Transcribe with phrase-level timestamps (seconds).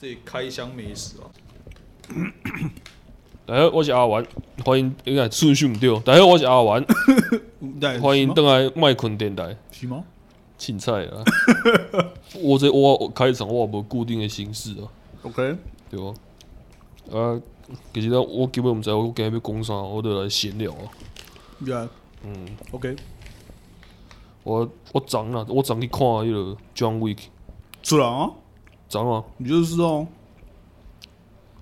[0.00, 1.28] 这开箱美食啊！
[3.44, 4.26] 大家好，我是阿玩，
[4.64, 5.94] 欢迎应该顺序唔对。
[6.00, 6.82] 大家好，我是阿玩，
[8.00, 9.54] 欢迎登来麦昆电台。
[9.70, 10.02] 是吗？
[10.56, 11.22] 青菜啊！
[12.42, 14.88] 我这我开场我无固定的形式啊。
[15.20, 15.54] OK，
[15.90, 16.14] 对吧？
[17.12, 17.38] 啊，
[17.92, 20.88] 其实我根本唔知我今日要讲啥，我就来闲聊啊。
[21.62, 21.88] Yeah.
[22.24, 22.96] 嗯，OK。
[24.44, 27.18] 我我昨啊，我昨去看迄个 John Wick。
[27.82, 28.30] 出来啊？
[28.90, 29.24] 昨啊？
[29.36, 30.06] 你就是哦。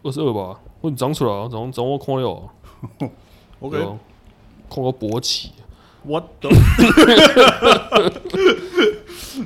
[0.02, 0.58] 二十二吧？
[0.80, 2.48] 我涨出来啊，涨涨我看了 啊。
[3.60, 3.78] OK。
[4.70, 5.52] 看个勃起。
[6.04, 6.48] What the？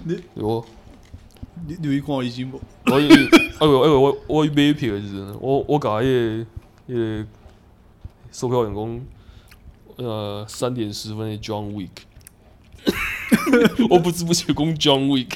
[0.04, 0.64] 你有？
[1.66, 2.60] 你你有看已经无？
[2.86, 6.46] 我以哎呦哎呦我我买票就是，我我甲迄个
[6.88, 7.26] 迄个
[8.30, 9.04] 售票员工，
[9.96, 11.88] 呃，三点十分的 John Wick。
[13.88, 15.30] 我不知不觉讲 John Wick，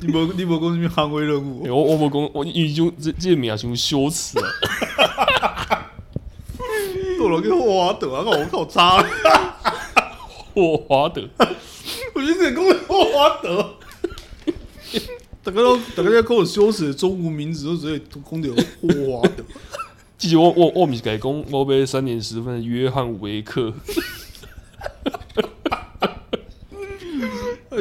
[0.00, 1.62] 你无你无讲什么捍卫任务？
[1.68, 5.92] 我我无讲，我已经这这名像羞耻啊！
[7.18, 9.04] 到了个霍华德啊，我靠差！
[10.54, 11.28] 霍华德，
[12.14, 13.76] 我觉得你讲霍华德，
[15.42, 18.48] 大家都大家在跟我羞耻的中文名字都直接讲到
[18.80, 18.88] 霍
[19.20, 19.44] 华德。
[20.16, 23.74] 其实我我我唔是改讲，我买三点十分的约翰维克。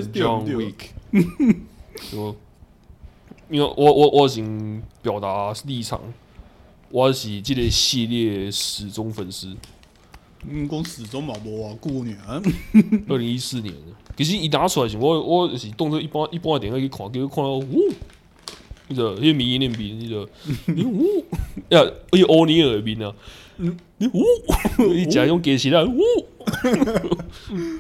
[0.02, 0.74] John Wick，
[2.16, 2.36] 我，
[3.50, 6.02] 因为我我我想表达立场，
[6.90, 9.56] 我是这个系列始终粉丝。
[10.48, 12.18] 嗯，讲始终嘛，无啊，过年。
[13.08, 13.74] 二零一四年，
[14.18, 17.80] 其实一拿出来时，我我是动作一般一般的电影去看，结果看到呜，
[18.90, 20.28] 那个那个迷那边那个，
[20.66, 21.24] 你呜
[21.70, 21.80] 呀，
[22.12, 23.14] 而且欧尼尔的面啊，
[23.58, 24.24] 你呜，
[24.94, 26.02] 你假用给其他呜，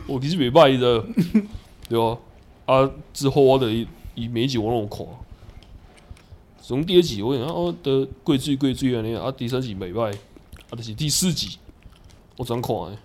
[0.08, 1.06] 我 其实没败的。
[1.89, 2.17] 对啊，
[2.66, 3.72] 啊之后我的
[4.16, 5.06] 以每一集我拢有看，
[6.62, 10.13] 从第一集我讲哦的贵最贵最安尼啊，第三集袂歹，
[10.69, 11.57] 啊就是第四集
[12.38, 12.97] 我怎看诶？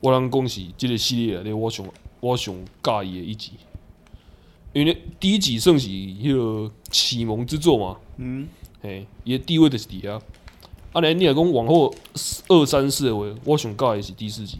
[0.00, 1.86] 我通讲是即个系列内底我上
[2.20, 3.52] 我上介意诶一集，
[4.72, 8.48] 因为第一集算是迄个启蒙之作嘛，嗯，
[8.82, 10.20] 嘿，伊的地位就是伫遐，
[10.92, 11.94] 啊，尼你若讲往后
[12.48, 14.58] 二三四的话，我上介意是第四集，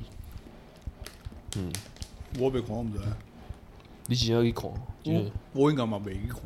[1.57, 1.73] 嗯。
[2.39, 2.99] 我未看，我唔知。
[4.07, 4.71] 你真要去看？
[5.05, 6.41] 我我应该嘛未去看。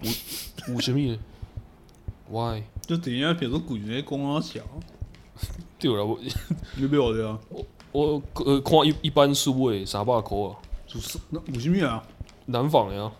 [0.00, 1.18] 有有啥物
[2.30, 2.62] ？Why？
[2.86, 4.60] 就电影片都贵咧，讲啊小。
[5.78, 6.18] 对啦，我
[6.76, 7.38] 你买我的啊？
[7.90, 10.56] 我呃看一一般书诶三百箍啊。
[10.86, 12.02] 就是那有啥物啊？
[12.46, 13.12] 南纺的啊。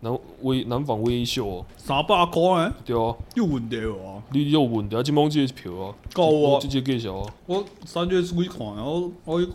[0.00, 1.66] 南威南纺威秀。
[1.76, 2.72] 三百块诶？
[2.84, 3.14] 对啊。
[3.34, 4.22] 有问题哦。
[4.30, 5.02] 你有问题啊？
[5.02, 5.94] 今帮这个票啊？
[6.14, 6.60] 够啊！
[6.60, 7.34] 直接介绍啊。
[7.46, 9.46] 我三月出去看，然后我。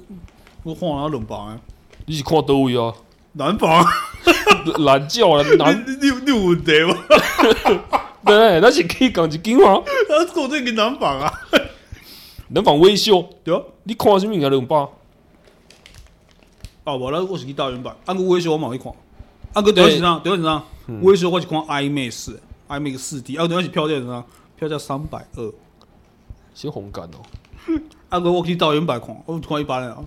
[0.64, 1.60] 我看了两版，
[2.06, 2.94] 你是看倒位啊？
[3.34, 3.86] 南纺，
[4.86, 5.44] 懒叫啊！
[5.58, 6.96] 南，你你你有问题吗？
[8.24, 9.74] 对，那是可以讲一句话。
[9.74, 9.84] 啊，
[10.36, 11.34] 我这个南房啊，
[12.50, 13.62] 南房微笑对啊。
[13.84, 14.50] 你看什么啊？
[14.50, 14.88] 两版？
[16.86, 17.96] 啊，无啦，我是去大远版。
[18.06, 18.94] 啊，个微笑我嘛去看。
[19.54, 20.64] 啊，个电视上，电视上，
[21.02, 22.36] 威秀我是看 IMAX
[22.70, 23.36] IMAX 四 D。
[23.36, 24.24] 啊，电视票价怎样？
[24.58, 25.52] 票价三百二，
[26.54, 27.80] 先红感哦。
[28.10, 30.06] 啊，个我去大远版看，我看一般的啊。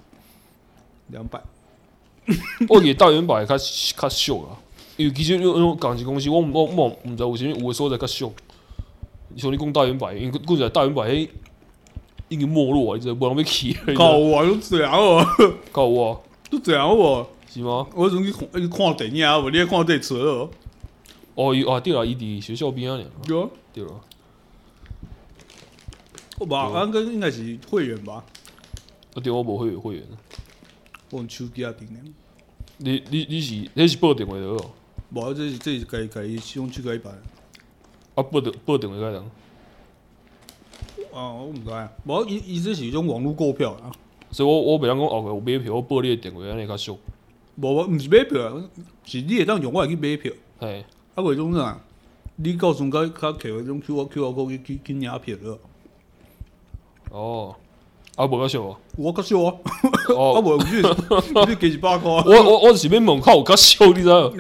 [1.09, 1.41] 两百，
[2.69, 4.59] 我给大远百较较俗啊，
[4.97, 8.33] 因为其实用用港机公司，我我我唔知为啥物有的所在较俗。
[9.37, 11.29] 像你讲大元百，因为讲起来大元百迄
[12.29, 13.73] 已经没落啊，你知无人要去。
[13.95, 15.25] 够啊，都这样哦。
[15.71, 16.19] 够啊，
[16.51, 17.27] 都这样哦。
[17.49, 17.87] 是吗？
[17.95, 20.51] 我阵去看去看电影啊，无你看电车哦。
[21.35, 22.99] 哦，伊啊对啦，伊伫学校边啊。
[23.27, 23.91] 对啊，对啦。
[26.39, 28.25] 我吧，安哥应该是会员吧？
[29.15, 30.03] 啊对，我无会员会员。
[31.11, 32.01] 我用手机啊订的。
[32.79, 34.71] 你你你是你是报电话的哦？
[35.11, 37.15] 无，这是这是家家己使用手机办。
[38.15, 39.23] 啊，报电报电话个人？
[41.13, 41.91] 啊，我毋知啊。
[42.05, 43.93] 无，伊伊这是一种网络购票啊。
[44.31, 46.99] 所以我我袂当讲后个有买票，我报你的电话安尼较俗。
[47.55, 48.71] 无无，毋是买票啊，
[49.05, 50.33] 是你会当用我来去买票。
[50.59, 50.85] 嘿。
[51.15, 51.81] 啊，为种啥？
[52.39, 55.59] 你到时阵较较摕迄种 Q R Q R code 去去去领票了。
[57.11, 57.57] 哦。
[58.17, 58.77] 啊，无较俗哦。
[58.97, 59.55] 我较俗啊。
[60.09, 60.35] 哦。
[60.37, 60.83] 啊，无，去
[61.49, 62.11] 你给一百块。
[62.11, 64.33] 我我我是要问看有较俗，你知道？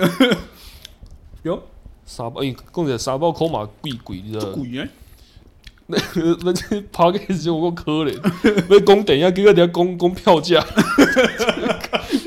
[1.45, 1.63] 哟。
[2.05, 4.51] 三百，伊讲起三百箍嘛贵贵，你知道？
[4.53, 4.89] 贵诶。
[5.89, 5.97] 那
[6.43, 8.17] 那这拍个时我够可怜，
[8.69, 10.65] 要讲电影，结果在讲讲票价。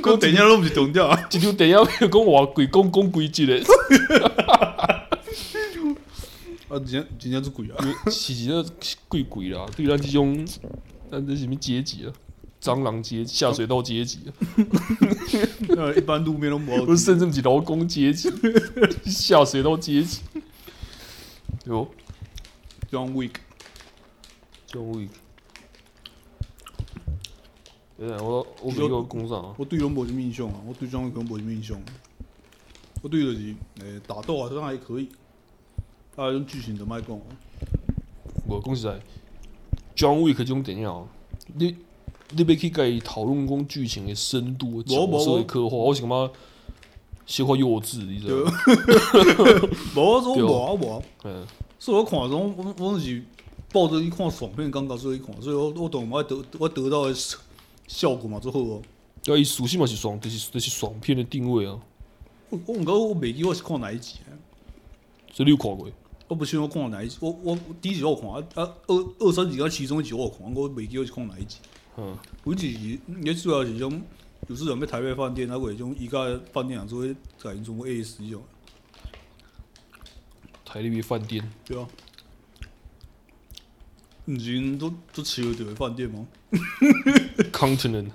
[0.03, 3.61] 讲电影拢毋是重点啊，一张电影要讲偌贵，讲讲几集嘞。
[6.69, 7.75] 啊，真真正是贵啊！
[8.11, 8.63] 是是，那
[9.07, 10.45] 贵贵啦，对咱即种，
[11.09, 12.13] 咱这什么阶级啊？
[12.61, 14.19] 蟑螂阶下水道阶级，
[15.69, 18.29] 呃，一般路面都没不是甚至是劳工阶级，
[19.05, 20.19] 下水道阶级。
[21.63, 21.89] 有
[22.91, 25.07] ，John Wick，John Wick。
[27.97, 29.55] 对啊，我我没有工上啊。
[29.57, 31.81] 我对龙博是英雄啊，我对 John Wick 龙博是英雄。
[33.01, 35.07] 我对的是，诶，打斗啊，都还可以。
[36.17, 37.17] 啊，种剧情怎么讲？
[38.45, 38.99] 我讲实在
[39.99, 41.07] ，John Wick 这种电影，
[41.55, 41.75] 你
[42.31, 46.31] 你要去甲伊讨论讲剧情的深度、角色的刻画，我是感觉
[47.25, 48.51] 小可幼稚，你知道吗？
[49.93, 51.01] 无啊，无啊，无啊。
[51.25, 51.45] 嗯。
[51.77, 53.21] 所以我看种，我我是
[53.73, 57.15] 抱着一看爽片感觉所以看，所以我我懂我得我得到的
[57.87, 58.81] 效果嘛，最好哦。
[59.25, 61.77] 要伊属性嘛是爽，就是就是爽片的定位啊。
[62.49, 64.31] 我我唔讲，我未记我是看哪一集啊？
[65.33, 65.87] 所以你有看过？
[66.29, 71.57] 我不记得我看哪一集，我我第一集我看啊啊二二三集啊其中一集我看，我未记我是看哪一集。
[71.97, 72.15] 嗯，
[72.45, 73.99] 有一集也主要是种，
[74.47, 76.19] 有时阵要台北饭店，还有种伊家
[76.53, 77.03] 饭店啊，做
[77.41, 78.43] 改成做 A S 种。
[80.63, 81.51] 台北饭店。
[81.65, 81.87] 对啊。
[84.25, 86.27] 毋是都都吃了这个饭店吗
[87.51, 88.07] ？Continent，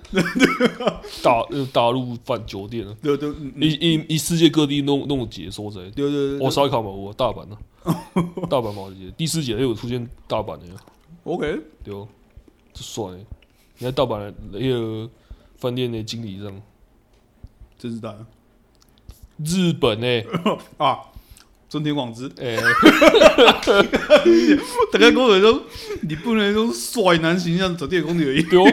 [1.23, 1.43] 大
[1.73, 3.29] 大陆饭酒店啊，对对，
[3.59, 7.57] 一一一世界各地弄弄解说在，对对对，我烧烤嘛，我大阪呢，
[8.49, 10.65] 大阪嘛，第四节又有出现大阪的
[11.23, 12.07] ，OK，对哦，
[12.73, 13.03] 这帅，
[13.77, 15.09] 你看大阪那个
[15.57, 16.61] 饭店的经理这样，
[17.77, 18.15] 真是大，
[19.43, 20.07] 日本呢
[20.77, 20.99] 啊。
[21.67, 22.55] 真田广之，哎，
[24.93, 25.63] 大家讲的说，
[26.03, 28.23] 你不能用帅男形象走电影公里。
[28.23, 28.43] 而已。
[28.43, 28.63] 对哦，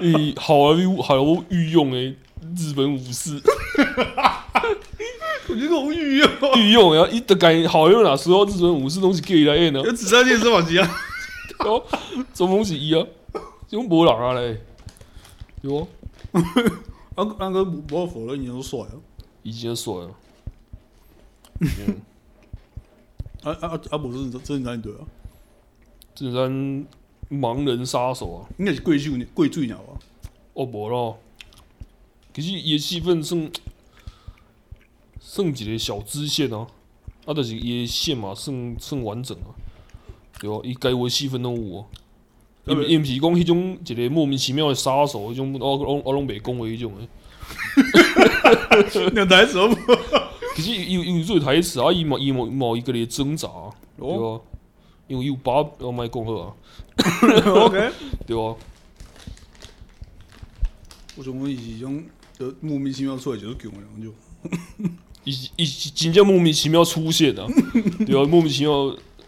[0.00, 2.14] 你好莱好莱御用诶，
[2.56, 3.40] 日本武士，
[5.48, 9.80] 我觉得我御用，御用呀，一的感觉好莱坞哪时候日本武士东西可以来演呢？
[9.82, 10.90] 有紫色剑是往几啊？
[11.60, 11.82] 哦，
[12.34, 13.06] 什么东西一啊？
[13.70, 14.60] 用波浪啊嘞？
[15.62, 15.86] 有，
[17.14, 18.90] 安安哥无否认，已经帅了，
[19.42, 20.10] 已经帅了。
[23.42, 23.98] 啊啊啊！
[23.98, 24.98] 不是真人对啊，
[26.14, 26.86] 真人
[27.30, 29.98] 盲人杀手啊，应该是贵秀贵最鸟啊。
[30.54, 31.18] 哦，无咯，
[32.32, 33.50] 其实伊个戏份算
[35.20, 36.66] 算一个小支线啊，
[37.26, 39.52] 啊，但是伊个线嘛算算完整啊，
[40.40, 40.60] 对啊？
[40.64, 41.86] 伊该有的戏份拢有啊，
[42.66, 47.08] 伊伊毋是讲迄种一个莫名其妙的杀手，迄种我我我拢袂讲的迄种诶。
[49.12, 49.58] 两台词。
[50.56, 53.46] 其实有有做台词啊，伊嘛伊某某一个咧挣扎，
[53.98, 54.40] 对吧？
[55.08, 56.54] 因为有把要卖讲好啊
[57.46, 57.90] ，OK，
[58.26, 58.56] 对吧？
[61.16, 62.02] 我想讲伊是种
[62.38, 64.12] 就莫名其妙出来就是强的，就
[65.24, 67.46] 伊伊真正莫名其妙出现啊，
[68.06, 68.26] 对啊？
[68.26, 68.72] 莫名其妙，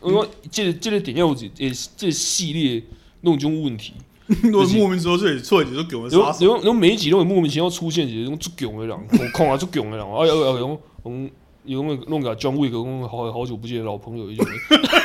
[0.00, 2.82] 我讲这个这个电影有诶，这个系列
[3.22, 3.94] 弄种问题，
[4.52, 10.78] 都是莫名其妙出来出来就是强的，然后然后每一集都会莫名其妙出现一种足强的人，看啊足强的人，哎呀哎呀。
[11.04, 11.30] 嗯，有
[11.68, 14.46] 没有弄个 John Wick，讲好好久不见的老朋友一种。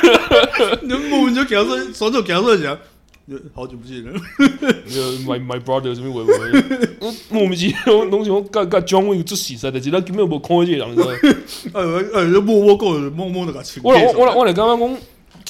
[0.82, 2.78] 你莫名就讲说，双手讲说讲，
[3.54, 4.12] 好久不见了。
[5.26, 6.62] My my brother 什么喂喂，
[7.30, 11.08] 莫名其妙东西我干干 John Wick 做实在的，其他根本无看这个人，你知道？
[11.80, 13.82] 呃 呃，就默默过，默默的个情。
[13.84, 14.98] 我我我我来刚刚讲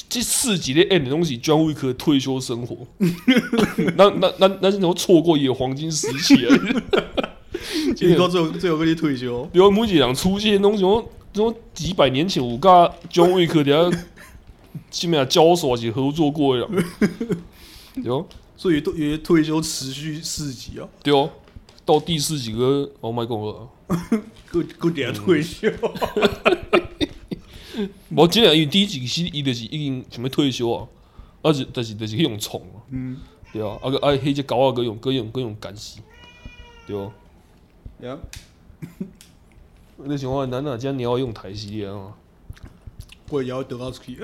[0.08, 2.76] 这四集的 end 的东西，John Wick 退休生活。
[3.96, 6.56] 那那那那是怎么错过一个黄金时期啊？
[7.94, 13.98] 结果最后最后跟你退休，比如某几样出现东西，我说 几百年前有甲 John
[14.90, 16.66] 基本上交手是合作过呀，
[17.94, 21.30] 对哦，所以都因为退休持续四集啊，对哦，
[21.84, 23.68] 到第四集个 Oh my God 了，
[24.50, 25.68] 够够点退休，
[28.14, 30.86] 我记得因为第一集是伊就是已经准备退休啊，
[31.42, 33.16] 而且但是但是用虫啊，嗯，
[33.52, 35.98] 对啊，啊个啊迄只狗啊个用个用个用干死，
[36.86, 37.12] 对哦。
[38.00, 38.18] 呀，
[39.96, 42.12] 那情况，难道今天你要用台系列啊？
[43.30, 44.22] 我也要得到出去，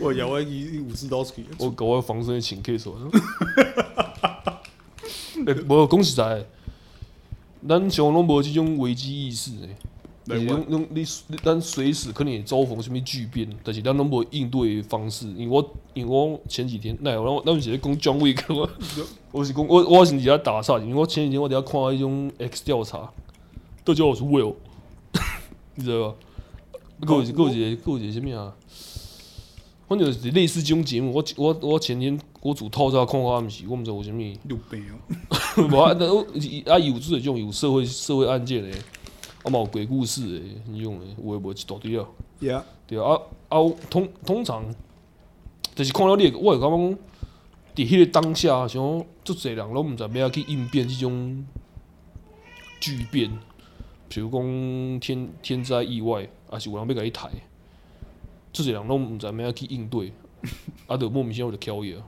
[0.00, 1.46] 我也要一五十刀出去。
[1.58, 2.96] 我搞我防身请 K 手。
[5.46, 6.46] 哎， 无讲实在，
[7.68, 9.76] 咱像拢无即种危机意识诶。
[10.24, 11.04] 你用用你，
[11.42, 15.26] 咱随时可能会遭逢什么巨变，但是咱拢无应对方式。
[15.28, 18.70] 因为我因为我前几天，那我那我是在讲 John Wick 我
[19.32, 23.10] 我是讲我我是在打岔，因为我前几天我在看一种 X 调查，
[23.84, 24.54] 都叫我是 Will，
[25.74, 26.14] 你知道吧？
[27.04, 28.54] 够是够是够是什么啊？
[29.88, 31.12] 反正就是类似这种节目。
[31.12, 34.20] 我我我前天我主套在看看，毋是我毋知有啥物。
[34.48, 34.94] 有病哦！
[35.68, 35.90] 无啊，
[36.72, 38.72] 啊有做这种有社会社会案件诶。
[39.44, 42.06] 啊嘛有鬼故事诶，迄种诶，有诶无一大堆啊。
[42.40, 42.62] Yeah.
[42.86, 43.18] 对啊，
[43.48, 43.58] 啊
[43.90, 44.64] 通通常，
[45.74, 46.98] 就是看了你，我会感觉讲，
[47.74, 51.44] 伫迄个当下，像足侪人拢毋知要去应变即种
[52.80, 53.30] 巨变，
[54.08, 57.30] 比如讲天天灾意外，啊是有人要甲伊刣，
[58.52, 60.12] 足侪人拢毋知要去应对，
[60.86, 62.02] 啊，着莫名其妙就翘伊啊，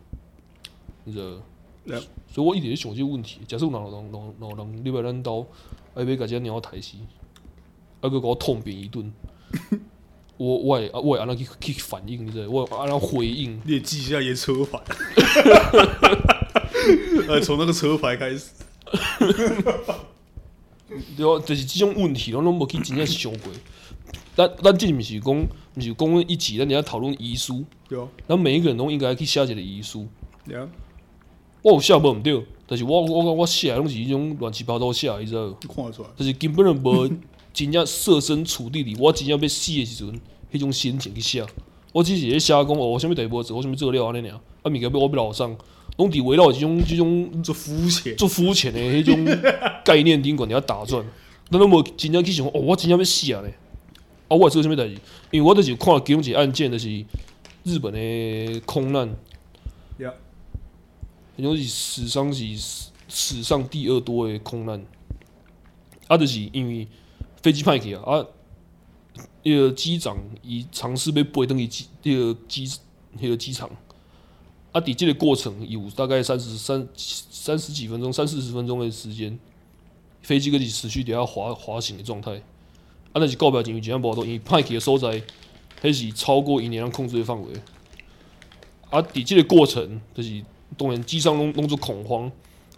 [1.05, 2.01] 你知道？
[2.29, 5.47] 所以我一直咧想即个问题，假设有人人人人人入来咱兜，
[5.95, 6.97] 啊，要甲只鸟刣死，
[8.05, 9.11] 啊，阁甲我痛扁一顿。
[10.37, 12.51] 我我会我会按怎去去反应，你知道？
[12.51, 13.59] 我按怎回应？
[13.65, 14.79] 你也记一下伊车牌，
[17.29, 18.51] 呃， 从那个车牌开始。
[21.17, 23.51] 对啊，就是这种问题，拢拢无去真正想过。
[24.37, 25.47] 咱咱这毋是讲，
[25.77, 27.65] 毋是讲一起，咱等下讨论遗书。
[27.89, 28.07] 对啊。
[28.29, 30.07] 咱每一个人拢应该去写一个遗书。
[30.45, 30.69] 对啊。
[31.63, 35.51] 我有写无毋对，但是我我我写拢是迄种乱七八糟写，你知道？
[35.75, 36.09] 看得出来。
[36.17, 37.11] 就是根本就无。
[37.55, 40.21] 真正设身处地里，我真正要死的时阵，
[40.53, 41.47] 迄种心情去写。
[41.93, 44.35] 我只是咧写讲哦，啥物代志，我啥物做了安尼尔。
[44.35, 45.57] 啊，物件要我要留上，
[45.97, 49.25] 拢伫围绕即种即种做肤浅、做肤浅的迄种
[49.85, 51.07] 概念顶悬，你要打转。
[51.49, 53.55] 咱拢无真正去想哦，我真正要死啊咧。
[54.27, 54.97] 啊，我做啥物代志？
[55.31, 56.89] 因为我就是看其中一个案件，就是
[57.63, 59.09] 日本的空难。
[59.99, 60.13] 呀，
[61.39, 62.45] 迄种是史上是
[63.09, 64.85] 史上第二多的空难。
[66.09, 66.89] 啊，就是因为。
[67.45, 68.03] 飞机派去啊！
[68.07, 68.27] 啊，
[69.43, 72.73] 那个机长伊尝试要飞登去机那个机
[73.21, 73.69] 那个机场
[74.73, 79.39] 啊，伫这个过程有大概三十三三十几分钟、三四十分钟的时间，
[80.23, 82.33] 飞机搁是持续伫遐滑滑行的状态。
[82.33, 85.23] 啊，但是告别前有几样报道，因为派去的所在，
[85.83, 87.53] 还是超过伊能控制的范围。
[88.89, 90.43] 啊，伫这个过程就是
[90.79, 92.25] 当然机上拢拢做恐慌，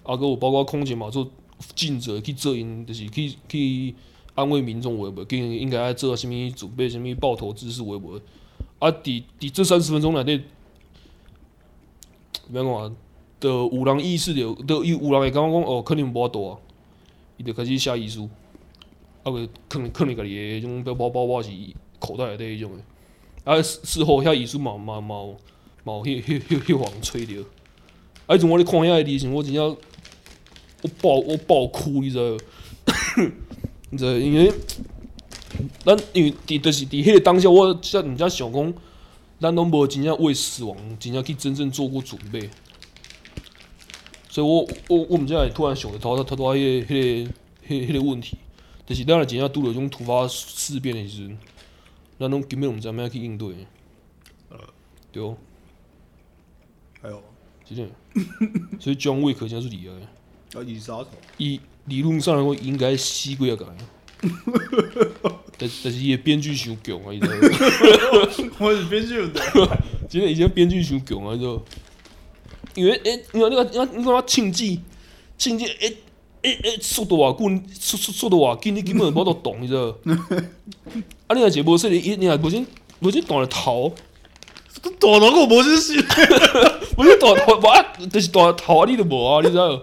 [0.03, 1.31] 啊，搁有包括空姐嘛做
[1.77, 3.95] 尽责去做因，就是去去。
[4.37, 8.21] 安慰民众，话无，跟应该爱做啥物准备，啥物抱头姿势，话无。
[8.79, 10.45] 啊，伫伫这三十分钟内底，
[12.53, 12.93] 怎讲啊？
[13.41, 16.59] 的有人意识着，的有有人会感觉讲哦，可能无法度啊，
[17.39, 18.29] 伊就开始写遗书，
[19.23, 21.51] 啊个可能可能家己诶迄种包包包包是
[21.99, 22.83] 口袋内底迄种诶。
[23.45, 25.23] 啊，事后遐遗书嘛嘛嘛
[25.85, 27.43] 嘛有迄迄迄迄人吹着。
[28.27, 29.77] 啊，从我咧看遐个历程，我真正
[30.83, 32.45] 我爆我爆哭，你知道？
[33.91, 34.53] 你知，因为
[35.85, 38.75] 咱因为伫就是伫迄个当下，我像人家想讲，
[39.41, 42.51] 咱拢无真正为死亡真正去真正做过准备，
[44.29, 47.31] 所以我我我毋知影突然想着头头头头迄个迄个
[47.69, 48.37] 迄迄个问题，
[48.87, 51.39] 就是咱若真正拄着种突发事变的时阵，
[52.19, 53.55] 咱拢根本毋知影要去应对。
[54.51, 54.59] 呃，
[55.13, 55.37] 对哦。
[57.01, 57.23] 还有，
[57.65, 57.89] 真的，
[58.81, 60.59] 所以 John Wick 真是厉害。
[60.59, 61.09] 啊，伊杀手。
[61.39, 61.61] 伊。
[61.87, 63.67] 理论上来讲，应该死几啊个，
[65.59, 67.35] 但但是伊个编剧伤强啊，伊知道？
[68.59, 69.41] 我是编剧的，
[70.09, 71.63] 真个以前编剧伤强啊，你知道？
[72.75, 74.81] 因为诶、欸，因为那个，因为你看他庆忌，
[75.39, 75.97] 庆忌诶
[76.43, 79.97] 诶诶，速度啊，滚，速速速度偌，紧，你根本无法度动，你知道？
[81.27, 82.67] 啊，你若是无说你，你若无先
[83.01, 83.95] 无先断了头，
[85.01, 85.95] 断了我无先死，
[86.99, 89.81] 无先断头，哇，就是断头啊，你都无啊，你知道？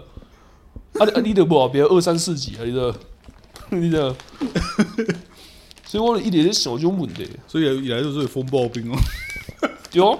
[0.98, 1.20] 啊 啊！
[1.20, 2.94] 你都无别二三四级啊，你知？
[3.70, 4.14] 你知？
[5.84, 8.96] 所以我一直在想这种问题，所以以来就是风暴兵哦。
[9.90, 10.18] 对哦。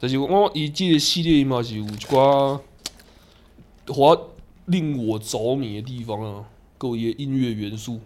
[0.00, 2.60] 但是我伊即个系列嘛是有一寡，
[3.86, 4.34] 我
[4.66, 6.44] 令我着迷的地方啊，
[6.76, 8.00] 各位音乐元素，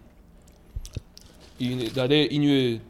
[1.59, 2.81] 因为内底音乐，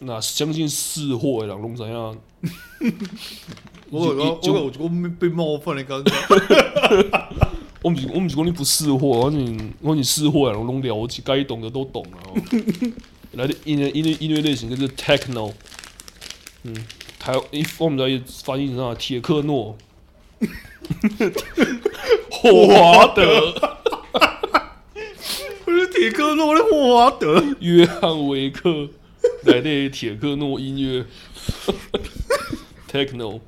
[0.00, 2.18] 那相信识货的人拢知影。
[3.90, 6.14] 我我我我我被冒犯了，刚刚。
[7.80, 12.34] 我唔是我唔是讲你不识货，我你我你识货啊，我拢了解，该懂的都懂啊。
[13.32, 15.52] 来的音乐音乐音乐类型就是 techno，
[16.64, 16.74] 嗯，
[17.20, 18.94] 台一我们在翻译成啥？
[18.96, 19.78] 铁克诺，
[22.30, 23.52] 霍华德，
[25.64, 28.88] 不是铁克诺的霍华德，约翰维克
[29.44, 31.06] 来的铁克诺音乐
[32.90, 33.40] techno。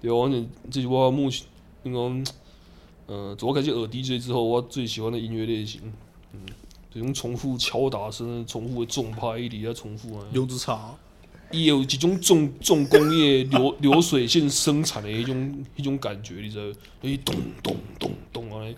[0.00, 1.46] 对，我讲这是我目前，
[1.84, 2.32] 应该，
[3.06, 5.80] 呃，从我开始耳 DJ 之后，我最喜欢的音乐类型，
[6.32, 6.40] 嗯，
[6.92, 10.26] 这种重复敲打声、重复的重拍，一直在重复啊。
[10.32, 10.96] 柚子茶，
[11.52, 16.78] 也有几种重重工业流流水线生产的一种一种感觉，你知道？
[17.02, 18.74] 诶，咚咚咚咚啊，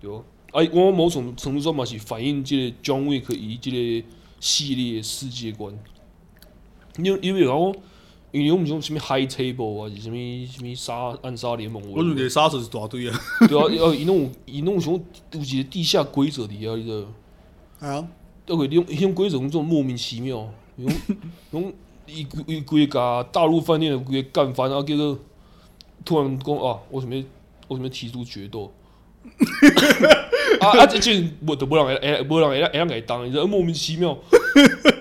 [0.00, 0.24] 对哦。
[0.52, 4.06] 哎，我某种程度上嘛是反映这个 John Wick 以这个
[4.38, 5.76] 系列世界观，
[6.98, 7.74] 因因为然后。
[8.40, 11.80] 因为我们用什么 High Table 啊，是什么什么杀暗杀联盟？
[11.92, 13.20] 我认为杀手是大队啊。
[13.48, 15.00] 对啊，要伊弄伊弄什么
[15.30, 17.06] 有一个地下规则的啊，你知
[17.80, 17.88] 道？
[17.88, 18.08] 啊。
[18.46, 20.92] 要给用用规则这种莫名其妙，用
[21.52, 21.72] 用
[22.06, 25.16] 一一规个大陆饭店的规个干翻啊，叫做
[26.04, 27.24] 突然讲啊，我准备
[27.68, 28.72] 我准备提出决斗。
[30.60, 30.86] 啊啊！
[30.86, 34.10] 这这无都无人会，诶，无人会会让会当，你知道莫名其妙。
[34.10, 34.18] 啊，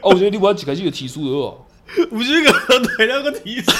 [0.04, 1.58] 我觉得你不要一开始就提出的
[2.02, 2.08] 哦。
[2.10, 3.72] 不是个大两个提出，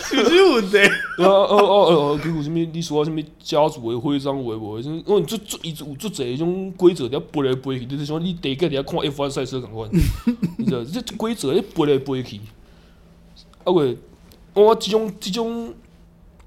[0.00, 0.78] 是不是问题？
[0.78, 2.58] 啊哦哦哦，结果什么？
[2.72, 4.78] 你说什么家族的徽章为无？
[4.80, 9.90] 因为你做做一做做这种规则，你要背来背去，就是说你第一个你要看 F1 赛车感官，
[10.58, 12.40] 你知道这规则要背来背去。
[13.64, 13.96] 啊喂，
[14.54, 15.74] 我这种这种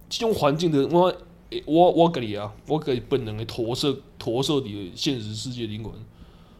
[0.10, 1.14] 这种环境的我。
[1.66, 5.94] 我我跟你啊，我给本能的投射投射的现实世界灵魂，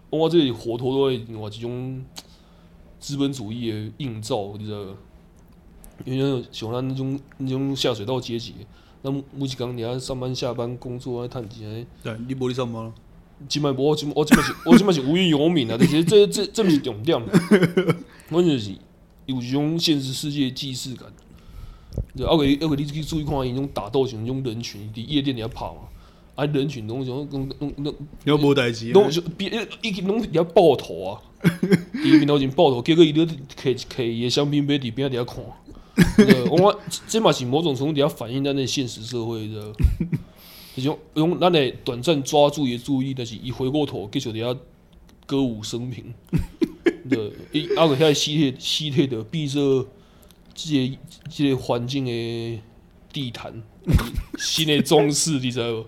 [0.10, 2.02] 我这里活脱脱的我这种
[3.06, 4.80] 资本主义的映照，你知道？
[6.06, 8.56] 因为像咱那种那种下水道阶级，
[9.04, 11.86] 那每一工你要上班下班工作啊，趁钱。
[12.02, 12.82] 对，你无咧上班？
[12.82, 12.92] 咯。
[13.48, 15.78] 即摆无，今我即摆是，我即摆是无业游民啊！
[15.80, 17.22] 但是这这这毋是重点，
[18.32, 18.76] 我就是
[19.28, 21.08] 有一种现实世界既视感。
[22.18, 25.82] 对而且而且你去注意看，伊种打斗型种人群，伫夜店里遐跑嘛，
[26.36, 29.50] 啊人群拢种拢拢拢，拢无代志，拢就别
[29.82, 31.22] 伊拢伫遐爆头啊，
[32.04, 39.74] 伊面头前爆头，结果伊咧摕摕伊诶香槟杯伫边仔伫遐看，我这嘛是某种程度伫遐反映咱诶现实社会，的，
[40.76, 44.58] 是种用咱诶短暂抓住伊诶注意，但是伊回过头继续伫遐
[45.26, 46.14] 歌舞升平，
[47.10, 49.60] 对，伊啊个遐吸血吸血的闭塞。
[50.58, 50.98] 即个
[51.30, 52.62] 这个环境的
[53.12, 53.62] 地毯，
[54.40, 55.86] 新的装饰，你知道不？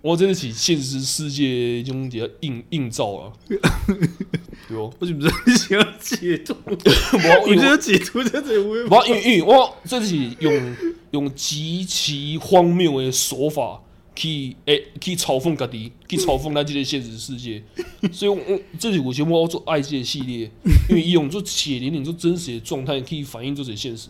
[0.00, 3.32] 我真的是现实世界中比较映映照啊。
[3.48, 6.54] 对哦，我是不是你想要解读？
[6.66, 10.76] 我觉得解读在这里，我因为我这是用
[11.12, 13.82] 用极其荒谬的手法。
[14.20, 17.62] 去诶，去嘲讽家己，去嘲讽咱这个现实世界，
[18.10, 20.50] 所以我，我这是我节目我做爱这个系列，
[20.88, 24.08] 因为伊用做血淋淋做真实的状态，可以反映这些现实。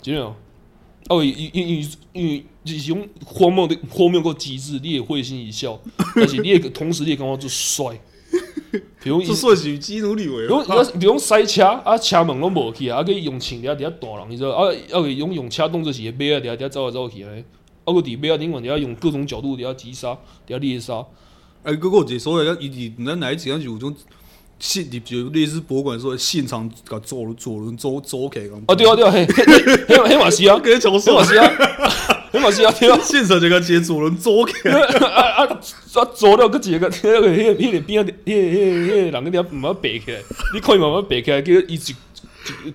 [0.00, 0.32] 真的
[1.08, 2.44] 哦，因因因因为
[2.76, 5.80] 这种荒谬的荒谬够极致，你也会心一笑，
[6.16, 7.98] 而且你也同时你也感觉就帅。
[9.02, 10.62] 比如，说是基努里维，比如
[11.00, 14.70] 比如塞车啊，车门拢无去啊，啊可以用枪底下底下大人，你知道啊？
[14.90, 17.44] 要可以用用车动作是马啊，底下底下走来走去嘞。
[17.84, 21.02] 啊个伫马啊，另外你要用各种角度，你要击杀，你要猎杀。
[21.62, 23.94] 哎，哥哥，这所谓要一直你在哪一集上就有种
[24.58, 28.54] 现，就类似博物馆说现场甲左轮左轮走走开咁。
[28.66, 29.44] 啊，对啊，对啊，嘿，嘿，
[29.88, 31.50] 嘿马嘿马西啊， 跟从说嘛是啊，
[32.30, 34.70] 嘿马西啊，对啊，现场就个接左轮走开。
[34.70, 35.60] 啊啊，
[35.90, 40.20] 抓左了个几个，那个那个那个边个那个那个人个点慢慢背起来，
[40.52, 41.94] 你可以慢慢爬起来，叫一直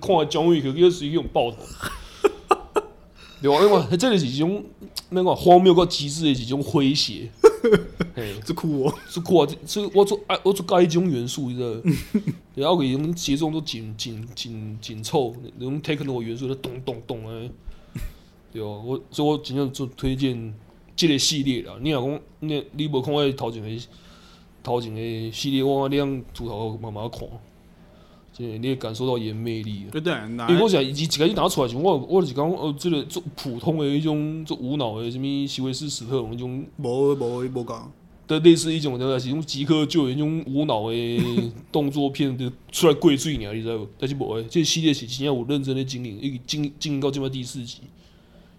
[0.02, 1.58] 看蒋伟克，叫随用爆头。
[3.42, 4.64] 对哇，因为这里是一种
[5.10, 7.30] 那个荒谬个极致的一种诙谐，
[8.16, 9.48] 嘿，这酷哦，这酷啊！
[9.68, 11.70] 这我做爱我做介种元素，你知道？
[12.56, 17.52] 然后伊种节奏都紧紧紧紧凑，那种 techno 元素都咚咚咚诶。
[18.54, 20.54] 对啊，我所以我真正做推荐
[20.96, 21.74] 即个系列啦。
[21.82, 23.88] 你若讲你你无看我头前的
[24.62, 27.28] 头前个系列，我你样从头慢慢看。
[28.36, 29.86] 你会感受到伊的魅力。
[29.92, 30.12] 对对，
[30.50, 37.78] 因为我想，伊一开始拿出来时，我我是讲，呃，即个做普通诶迄种做无脑诶什物席维斯史特龙一种，无无无共，
[38.28, 39.20] 的类似一种，对吧？
[39.20, 43.88] 是种即刻就有一种无脑的动作片的出来贵罪尔，你知道不？
[44.00, 47.82] 但是无诶，这个系列是真正有认真的经营，伊经经营到这么第四集，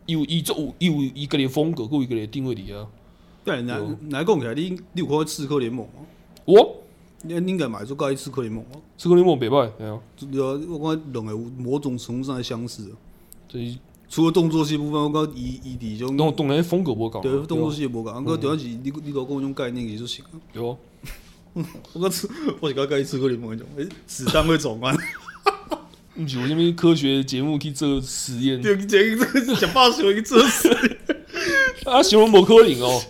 [0.06, 2.86] 有伊做有伊有伊个的风格，有伊个的定位伫啊。
[3.44, 3.78] 对，来
[4.10, 6.06] 来讲起来，你你有看刺客联盟吗？
[6.44, 6.80] 我。
[7.26, 9.98] 你应该买做介刺客联盟啊，刺客联盟袂歹，对啊，
[10.68, 12.92] 我感觉两个有某种程度上的相似。
[13.48, 13.78] 就是
[14.10, 18.12] 除了动作戏部分，我感觉伊伊伫种动动的风格无共，对，动作戏也无共。
[18.12, 20.30] 我感觉主要是你你老讲种概念其实就行了。
[20.52, 20.76] 对啊，
[21.94, 22.28] 我感觉
[22.60, 24.94] 我是介刺客联盟迄种，诶，子弹会转弯。
[26.16, 28.60] 毋是有啥物科学节目去做实验？
[28.62, 30.98] 对，这个这个是假想去做实验。
[31.92, 33.02] 啊，想无可能哦，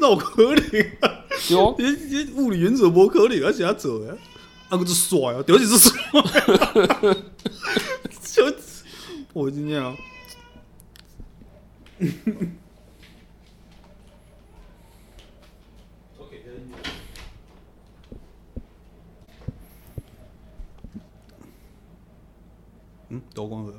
[0.00, 1.24] 那有可能啊。
[1.50, 4.10] 有，你你物理原则无可能，而且要做诶，
[4.68, 5.92] 啊个是帅啊，屌是帅，
[8.32, 8.52] 就
[9.32, 9.94] 我今天啊，
[23.10, 23.74] 嗯，刀光了，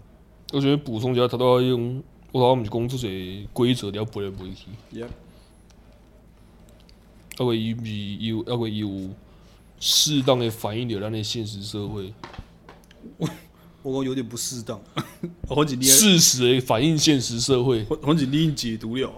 [0.52, 4.68] 我觉得补充一下，他都要用，我讲毋是讲出些规则，你要背来背去。
[4.94, 5.08] Yep.
[7.38, 7.76] 要会有
[8.20, 9.10] 有要会有
[9.80, 12.14] 适当的反映了咱的现实社会。
[13.18, 13.30] 我
[13.82, 14.82] 我讲有点不适当，
[15.48, 19.14] 好几年事实的反映现实社会，好几年解读了。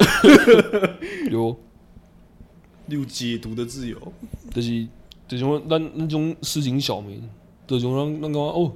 [1.32, 1.58] 有
[2.88, 3.98] 有解读的自由，
[4.54, 4.88] 就是
[5.28, 7.28] 这种咱那种市井小民，
[7.66, 8.72] 这种让那个哦，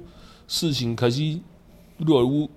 [0.46, 2.48] 事情开始越来越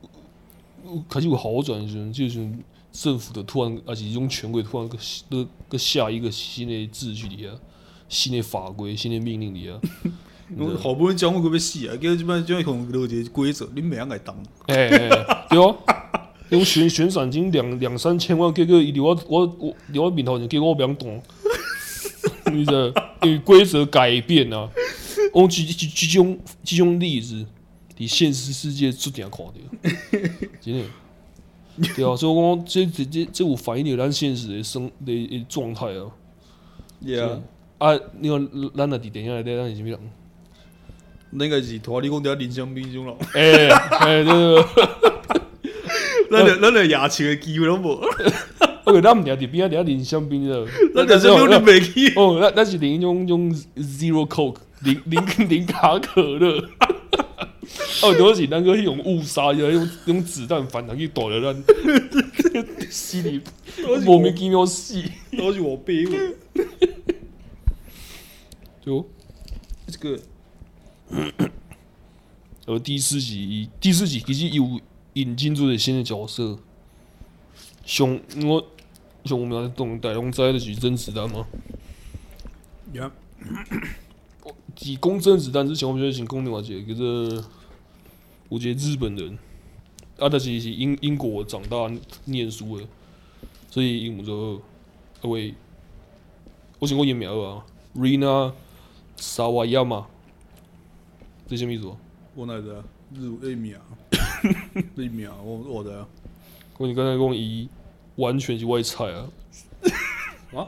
[1.09, 2.47] 开始有好转的时候，就是
[2.91, 4.97] 政府的突然，而且这种权贵突然个
[5.29, 7.53] 个个下一个新的秩序里啊，
[8.07, 9.79] 新的法规、新的命令里啊，
[10.57, 14.35] 我好不容易讲我可要死啊，结果这边这边用逻辑规则，你袂晓来当。
[14.67, 15.77] 哎、欸，对哦，
[16.49, 21.21] 用悬悬赏金两两三千万，结果一我我我我面头前，结果我袂晓动。
[22.51, 22.87] 你知道，
[23.21, 24.67] 因为规则改变啊，
[25.33, 27.45] 我举举举种举种例子，
[28.01, 29.53] 你现实世界注定看到，
[30.61, 30.85] 真的，
[31.97, 36.07] 对啊，所以我讲这这这这有反映了咱现实的生的状态啊。
[37.03, 37.41] Yeah，
[37.77, 39.99] 啊，你看咱那伫电影内底咱是啥物人？
[41.31, 43.17] 那个是拖你讲的林香槟种咯。
[43.33, 44.63] 哎哎，对对，
[46.31, 48.01] 咱个咱个亚青的机会拢无。
[48.85, 52.13] 哦，咱毋定伫边仔伫遐啉香槟的，咱就是用啉袂起。
[52.15, 56.63] 哦，咱咱是啉种种 zero coke，零零零卡可乐。
[58.03, 61.63] 哦，都是咱个迄种误杀，用用子弹反弹去躲了咱，
[62.89, 63.41] 死里
[64.05, 65.03] 莫名其妙死，
[65.37, 66.17] 都是我逼的。
[68.81, 69.07] 就
[69.87, 70.19] 这个，
[72.65, 74.79] 呃，第四集第四集其实有
[75.13, 76.57] 引进出的新的角色，
[77.85, 78.65] 熊我。
[79.25, 81.45] 像我们要动大龙在的是甄子丹吗？
[82.93, 83.11] 呀，
[84.79, 87.43] 以攻甄子丹之前，我们就先讲另外一个，就是
[88.49, 89.37] 我觉得日本人，
[90.17, 91.89] 啊，但是是英英国长大
[92.25, 92.85] 念书的，
[93.69, 94.61] 所以英文就
[95.21, 95.53] 二位，
[96.79, 98.51] 我想过演苗啊，Rina
[99.17, 100.05] Sawayama，
[101.47, 101.89] 这什么意思？
[102.35, 102.83] 我哪的？
[103.15, 103.79] 日日苗，
[104.95, 106.05] 日苗， 我我的。
[106.77, 107.69] 我你刚才讲一。
[108.15, 109.29] 完全是外菜啊！
[110.53, 110.67] 啊，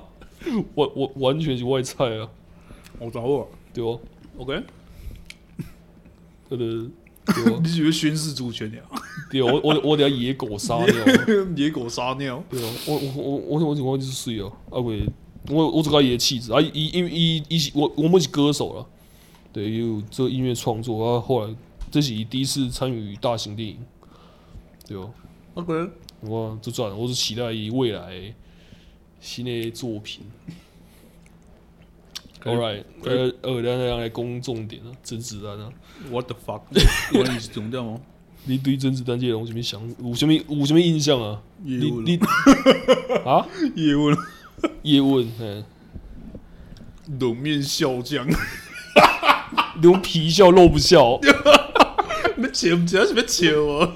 [0.75, 2.29] 完完完全是外菜啊！
[2.97, 3.99] 我找我对哦
[4.37, 4.63] ，OK。
[6.47, 6.57] 对
[7.25, 8.77] 对，你是不是宣誓主权了？
[9.29, 10.95] 对，我我我等下野狗撒尿，
[11.55, 12.43] 野狗撒尿。
[12.49, 15.07] 对哦，我我我我我我就是水哦，啊喂，
[15.49, 16.51] 我我这个也气质。
[16.51, 18.86] 啊，一因为一一我我们是歌手了，
[19.53, 21.15] 对，有做音乐创作。
[21.15, 21.55] 啊，后来
[21.89, 23.77] 这是第一次参与大型电影，
[24.88, 25.12] 对哦
[25.53, 25.73] ，OK。
[26.21, 28.34] 我就转，我是期待于未来
[29.19, 30.23] 新的作品。
[32.43, 35.69] All right，呃呃，咱来讲重点啊，甄子丹啊。
[36.10, 36.62] What the fuck？
[37.13, 37.99] 我你是中掉吗？
[38.45, 39.80] 你对甄子丹这个有什么想？
[40.04, 41.39] 有什么有什么印象啊？
[41.63, 42.17] 你你
[43.23, 43.45] 啊？
[43.75, 44.17] 叶问，
[44.82, 45.63] 叶问，嗯，
[47.19, 48.27] 冷面笑匠，
[49.75, 51.19] 那种皮笑肉不笑。
[52.38, 53.93] 没笑，不知道是要笑啊。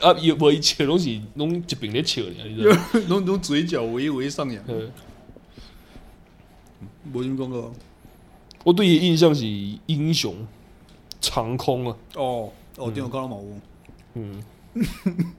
[0.00, 2.76] 啊，也不会笑，拢是拢一边咧笑，你知道？
[3.08, 4.64] 拢拢嘴角微微上扬。
[7.12, 7.70] 无什么讲个。
[8.64, 9.46] 我对伊印象是
[9.86, 10.46] 英雄
[11.20, 11.96] 长空啊。
[12.14, 13.42] 哦哦，电脑看到冇？
[14.14, 14.42] 嗯。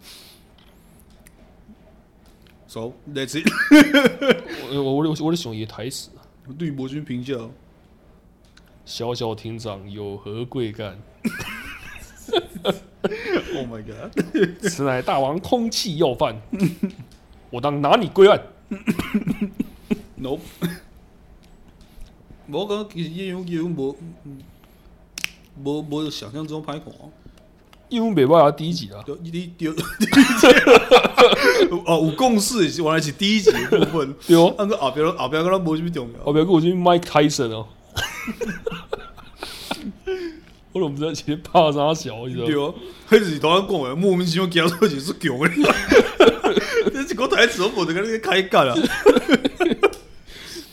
[2.68, 3.46] So that's it
[4.72, 6.10] 我我我我想伊台词。
[6.58, 7.36] 对于博君评价，
[8.86, 10.98] 小小亭长有何贵干？
[13.54, 14.14] Oh my god！
[14.70, 16.40] 此乃大王空气要犯，
[17.50, 18.42] 我当拿你归案。
[20.18, 20.40] Nope。
[22.52, 23.96] 我感觉其实叶问叶问无
[25.64, 26.84] 无无想象中歹看。
[27.90, 29.02] 叶问袂歹啊，第一集啊。
[29.06, 29.78] 第第第一集。
[31.86, 34.14] 哦，有共识是原来是第一集的部分。
[34.28, 34.54] 对哦。
[34.58, 36.26] 那个后壁后边跟他无什么重要。
[36.26, 37.68] 后边跟我去 Mike Tyson 哦。
[40.74, 42.46] 我都不知道其实怕啥小，你知道？
[42.46, 42.74] 对啊，
[43.06, 45.50] 还是头先讲的，莫名其妙讲出去是强的。
[46.94, 48.76] 这几个台词我无得跟那个开干啊。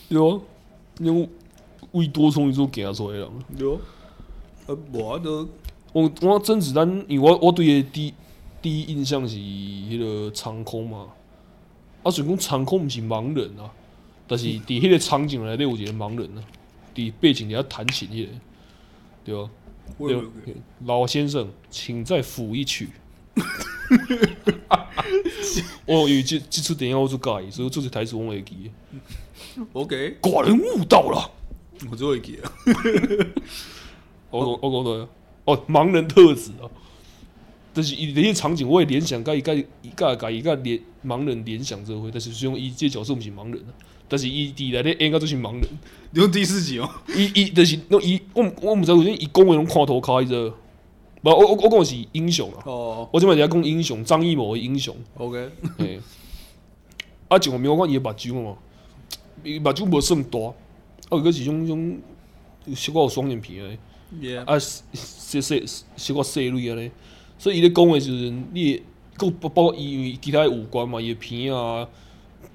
[0.09, 0.41] 对哦，
[0.99, 1.29] 因为
[2.07, 3.29] 多重宇宙讲出来的。
[3.57, 3.79] 对啊，
[4.67, 5.47] 啊，我都
[5.91, 8.13] 我我甄子丹，因为我我对伊第一
[8.61, 11.07] 第一印象是迄个长空嘛。
[12.03, 13.71] 啊，虽然讲长空毋是盲人啊，
[14.27, 16.43] 但是伫迄个场景内底有一个盲人啊，
[16.93, 18.31] 伫背景底下弹琴迄个，
[19.25, 19.49] 对啊。
[19.97, 20.15] 对，
[20.85, 22.89] 老先生，请再抚一曲。
[25.87, 28.71] 哦，因为这这次电影我就改，所以这次台词我会记。
[29.73, 31.31] OK，寡人悟到了，
[31.91, 32.51] 我就会记啊。
[34.31, 35.07] 我我我讲的
[35.45, 36.69] 哦，盲人特质啊，
[37.73, 43.73] 但是一些场景我也联想，该一改一改改一个联盲人联想这回，但是用一这角色毋是盲人啊。
[44.07, 45.61] 但是伊底来的应该都是盲人，
[46.11, 46.89] 你用第四集哦。
[47.15, 50.53] 伊伊但是那伊，我我唔知道为啥伊讲话拢看头开着。
[51.21, 52.63] 不，我我我讲的是英雄啊。
[52.65, 53.09] 哦。
[53.11, 54.95] 我即摆在讲英雄，张艺谋的英雄。
[55.17, 55.49] OK。
[55.77, 55.99] 哎。
[57.27, 58.55] 啊，就我没有看伊的目睭嘛，
[59.43, 60.39] 伊目睭无算大，
[61.09, 61.99] 啊，佮是种种
[62.75, 63.77] 小可有双眼皮诶。
[64.19, 64.43] Yeah。
[64.45, 65.63] 啊，细细
[65.95, 66.91] 小可细蕊安尼，
[67.37, 68.81] 所以伊咧讲诶时阵，你
[69.17, 71.87] 够包包括伊其他五官嘛，伊鼻啊，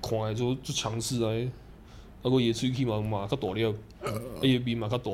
[0.02, 1.30] 看来就就强势啊，
[2.22, 3.74] 包括伊喙齿嘛嘛较大了，
[4.42, 5.10] 伊鼻嘛较大，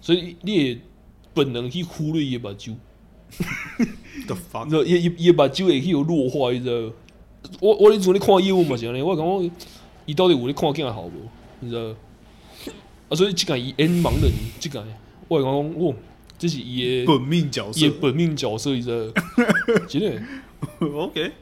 [0.00, 0.80] 所以你会
[1.32, 2.76] 本能去忽略伊目睭。
[4.28, 6.94] 的房，伊伊伊目睭会去有弱化，你知道？
[7.60, 9.50] 我我你做你看业务嘛是安尼，我感觉
[10.04, 11.12] 伊到底有咧看见好无？
[11.60, 11.94] 你知道？
[13.08, 14.84] 啊，所以即个伊演盲人，即个
[15.28, 15.94] 我讲我。
[16.38, 19.10] 这是伊的本命角色，伊本命角色，伊个
[19.88, 20.20] 真的。
[20.94, 21.32] OK，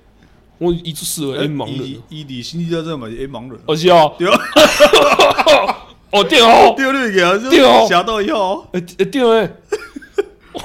[0.59, 3.59] 我一直视为盲人，伊伊心里在这嘛是盲人。
[3.67, 4.31] 哦是哦，对。
[4.31, 4.39] 啊，
[6.13, 9.51] 哦对哦，对对个，对哦，吓到以后，诶诶对诶，
[10.55, 10.63] 我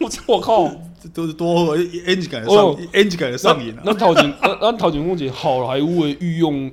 [0.00, 0.64] 我我靠，
[1.00, 3.82] 这都是多 N 级感的上，N 级感的上瘾啊。
[3.84, 6.68] 那头前，那那头前讲起好莱坞的御用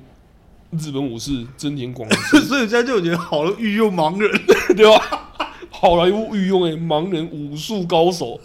[0.78, 4.30] 日本武士真田广之， 所以现在就觉得好了，御用盲人，
[4.76, 5.22] 对吧？
[5.70, 8.40] 好莱坞御用诶盲人武术高手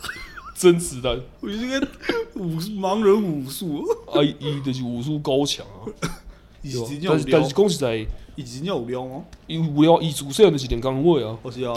[0.55, 1.87] 甄子丹，我觉得
[2.35, 5.87] 武盲人武术，啊，伊就是武术高强啊。
[6.63, 9.23] 但是但是讲实在，伊真正有料吗？
[9.47, 11.35] 伊有料，伊自细就是练钢位啊。
[11.41, 11.73] 我是啊，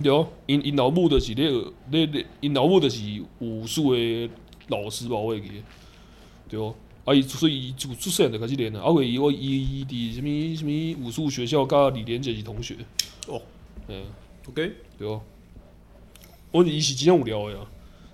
[0.00, 1.50] 对啊，因因老母就是咧
[1.90, 3.00] 咧咧，因老母就是
[3.40, 4.30] 武术的
[4.68, 5.62] 老师吧，我会记。
[6.48, 6.72] 对啊，
[7.04, 8.80] 啊伊所以伊就出细汉就开始练啊。
[8.82, 10.64] 啊，为伊我伊伊伫什物什
[11.00, 12.76] 物武术学校，甲李连杰是同学。
[13.28, 13.40] 哦，
[13.88, 14.04] 嗯。
[14.48, 15.20] OK，对哦，
[16.50, 17.64] 我伊是真正有料诶啊，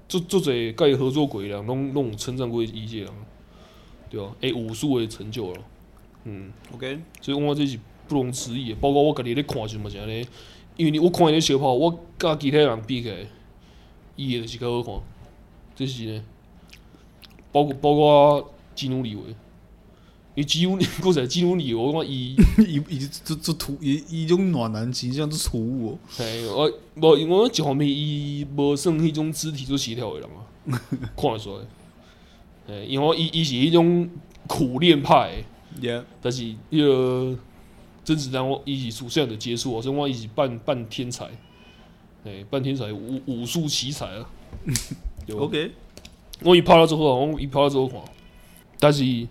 [0.07, 3.11] 做做侪甲伊合作过诶人，拢拢有称赞过伊这人，
[4.11, 5.61] 对哦，诶武术诶成就了，
[6.25, 10.27] 嗯，OK，所以我这是不容置疑诶，包括我家己咧看就嘛是安尼，
[10.77, 13.27] 因为你我看伊咧相拍，我甲其他人比起来，
[14.17, 15.03] 伊诶就是较好看，
[15.75, 16.23] 这是呢，
[17.51, 19.23] 包括包括基努里维。
[20.37, 25.99] 伊基努，过在基努里维， 我讲伊伊伊这这土伊伊种暖男形象，这突兀哦。
[26.17, 30.81] 嘿，我无因为我一方面伊无算迄种肢体做协调的人啊，
[31.17, 31.65] 看得出来。
[32.69, 34.09] 诶，因为伊伊是迄种
[34.47, 35.43] 苦练派
[35.81, 36.05] ，Yeah.
[36.23, 37.37] 但是迄个
[38.05, 41.29] 甄子丹我伊是属相的接触，所以我伊是半半天才，
[42.23, 44.31] 诶，半天才武武术奇才啊。
[45.37, 45.73] OK，
[46.45, 48.01] 我伊拍了之后，我伊拍了之后看，
[48.79, 49.29] 但是。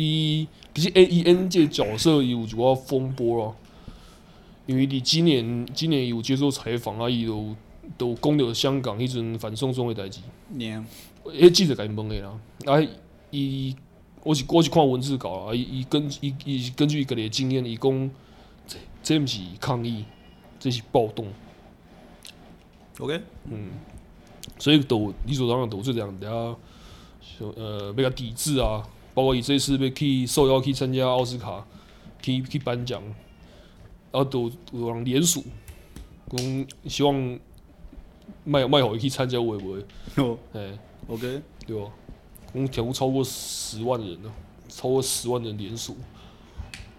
[0.00, 3.56] 伊其实 A E N 这角色有一寡风波咯，
[4.64, 7.56] 因为你今年今年有接受采访啊，伊都
[7.96, 10.20] 都讲到香港迄阵反送中的代志。
[10.56, 12.78] 迄记者甲伊问的啦，啊，
[13.32, 13.74] 伊
[14.22, 18.10] 我是我是看文字稿啊，伊伊根伊伊是根据伊家己的经验，伊讲
[18.68, 20.04] 这这毋是抗议，
[20.60, 21.26] 这是暴动。
[23.00, 23.20] OK，
[23.50, 23.70] 嗯，
[24.60, 26.56] 所以都理所当然都是这样，大家
[27.56, 28.86] 呃比较抵制啊。
[29.14, 31.66] 包括伊这次要去受邀去参加奥斯卡，
[32.22, 33.02] 去去颁奖，
[34.12, 35.42] 然后都有人联署，
[36.30, 37.38] 讲希望
[38.44, 39.84] 卖卖好伊去参加会不会？
[40.22, 41.90] 哦，哎，OK，对吧？
[42.70, 44.30] 讲超过十万人呢，
[44.68, 45.96] 超过十万人联署。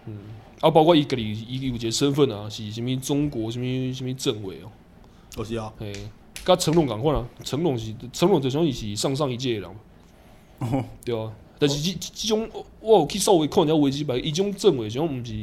[0.04, 0.18] 嗯，
[0.60, 4.70] 啊，包括伊个里伊有一个身份啊，是什物中国什物什物政委哦？
[5.38, 5.90] 哦是啊，哎，
[6.44, 9.70] 甲成龙共款啊，成龙是成龙就像伊是上上一届的人，
[10.60, 11.32] 哦，对啊。
[11.58, 12.48] 但是即即种
[12.80, 15.34] 我有去稍微看一下维基百科，伊种政委种毋是，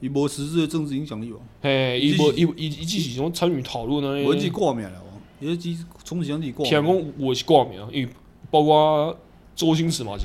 [0.00, 1.36] 伊无实质的政治影响力哦。
[1.60, 4.26] 嘿，伊无伊伊伊只是种参与讨论啊。
[4.26, 5.02] 我自己挂名了，
[5.40, 6.64] 伊只从前自己挂。
[6.64, 8.08] 听讲我是挂名，因为
[8.50, 9.18] 包括
[9.54, 10.24] 周星驰嘛是，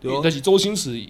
[0.00, 0.20] 对啊。
[0.20, 1.00] 但是周星驰，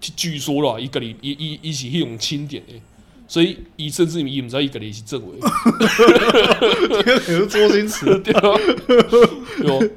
[0.00, 2.80] 据说啦，伊家己伊伊伊是迄种钦点诶，
[3.26, 5.38] 所以伊甚至伊毋知伊家己是政委。
[5.42, 8.40] 可能周星驰 对啊。
[8.86, 9.90] 对啊，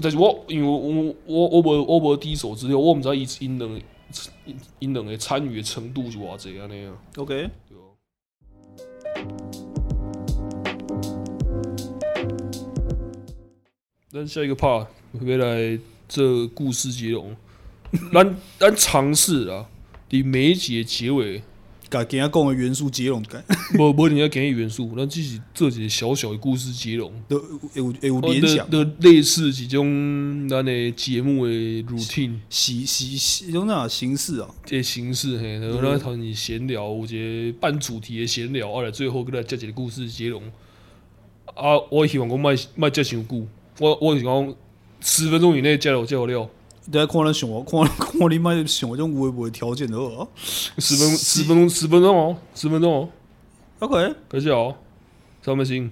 [0.00, 0.78] 但是我因为我
[1.26, 3.80] 我我无我无第一手资料，我毋知伊因两
[4.78, 6.96] 因两个参与的程度是偌济安尼啊。
[7.16, 7.50] OK。
[7.68, 7.82] 对啊。
[14.10, 14.86] 咱下一个 part
[15.20, 15.78] 回来
[16.08, 17.36] 这故事接龙，
[18.14, 19.68] 咱咱尝试啊，
[20.08, 21.42] 伫每一集的结尾。
[21.94, 23.22] 甲今仔讲的元素接龙，
[23.78, 27.40] 无无人家讲的元素，咱只是做一个小小的故事接龙，都
[27.74, 31.52] 有有联想都类似一种咱的节目的
[31.84, 34.50] routine，形形形种哪形式啊？
[34.64, 40.42] 这形式嘿，然后咱讨你闲聊，有一个半主题的闲聊，后来最后跟咱接一个故事接龙。
[41.54, 43.46] 啊，我希望讲卖卖接伤久，
[43.78, 44.54] 我我是讲
[45.00, 46.50] 十分钟以内接了接了。
[46.92, 50.28] 大家看咱想，看看你卖想种有诶无条件的好。
[50.36, 53.08] 十分十分钟十分钟哦，十分钟哦。
[53.78, 54.76] OK，可是哦，
[55.42, 55.90] 什么星？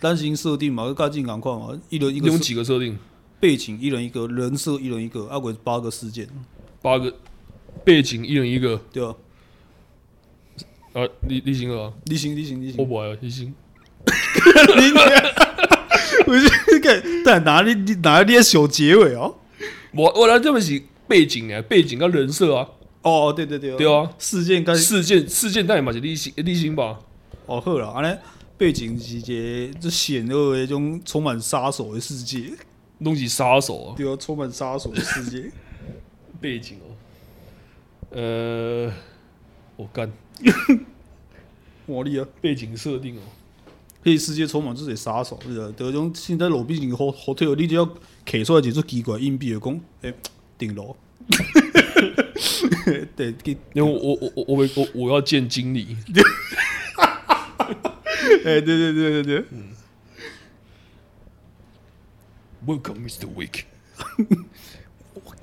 [0.00, 2.26] 单行设定嘛，跟进赶快嘛，一人一个。
[2.28, 2.98] 用几个设定？
[3.40, 6.26] 背景一人一个，人设一人一个，阿鬼八个事件。
[6.80, 7.14] 八个
[7.84, 9.14] 背景一人一个，对啊。
[10.94, 11.92] 啊，你你行啊？
[12.06, 12.76] 你行你行你行。
[12.78, 13.54] 我不爱啊，你行。
[14.06, 14.92] 你。
[16.26, 16.48] 我就
[16.80, 19.34] 看，但哪里你哪里小结尾哦？
[19.96, 22.68] 我我来这么是背景啊，背景跟人设啊。
[23.02, 26.98] 哦，对对对，对啊，事件跟事件事件代码是立行立行吧？
[27.46, 28.18] 哦，好了，安尼
[28.56, 29.20] 背景是一
[29.70, 32.50] 个这险恶的一种充满杀手的世界，
[33.00, 35.50] 拢是杀手啊，对啊，充满杀手的世界
[36.40, 36.96] 背景哦。
[38.16, 38.92] 呃，
[39.76, 40.10] 我干，
[41.84, 42.26] 魔力啊！
[42.40, 43.20] 背景设定哦，
[44.02, 45.70] 这世界充满这些杀手，是吧？
[45.76, 47.84] 这种现在路边已经好好退，你就要
[48.24, 50.14] 摕出来几组奇怪硬币的讲，哎，
[50.58, 50.96] 顶楼。
[53.16, 53.34] 对，
[53.72, 55.96] 因为我我我我我我要见经理。
[58.44, 59.44] 哎，对对对对对。
[59.50, 59.74] 嗯。
[62.66, 63.26] Welcome, Mr.
[63.26, 63.64] Wick.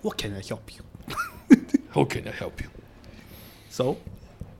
[0.01, 0.83] What can I help you?
[1.93, 2.69] How can I help you?
[3.69, 3.97] So,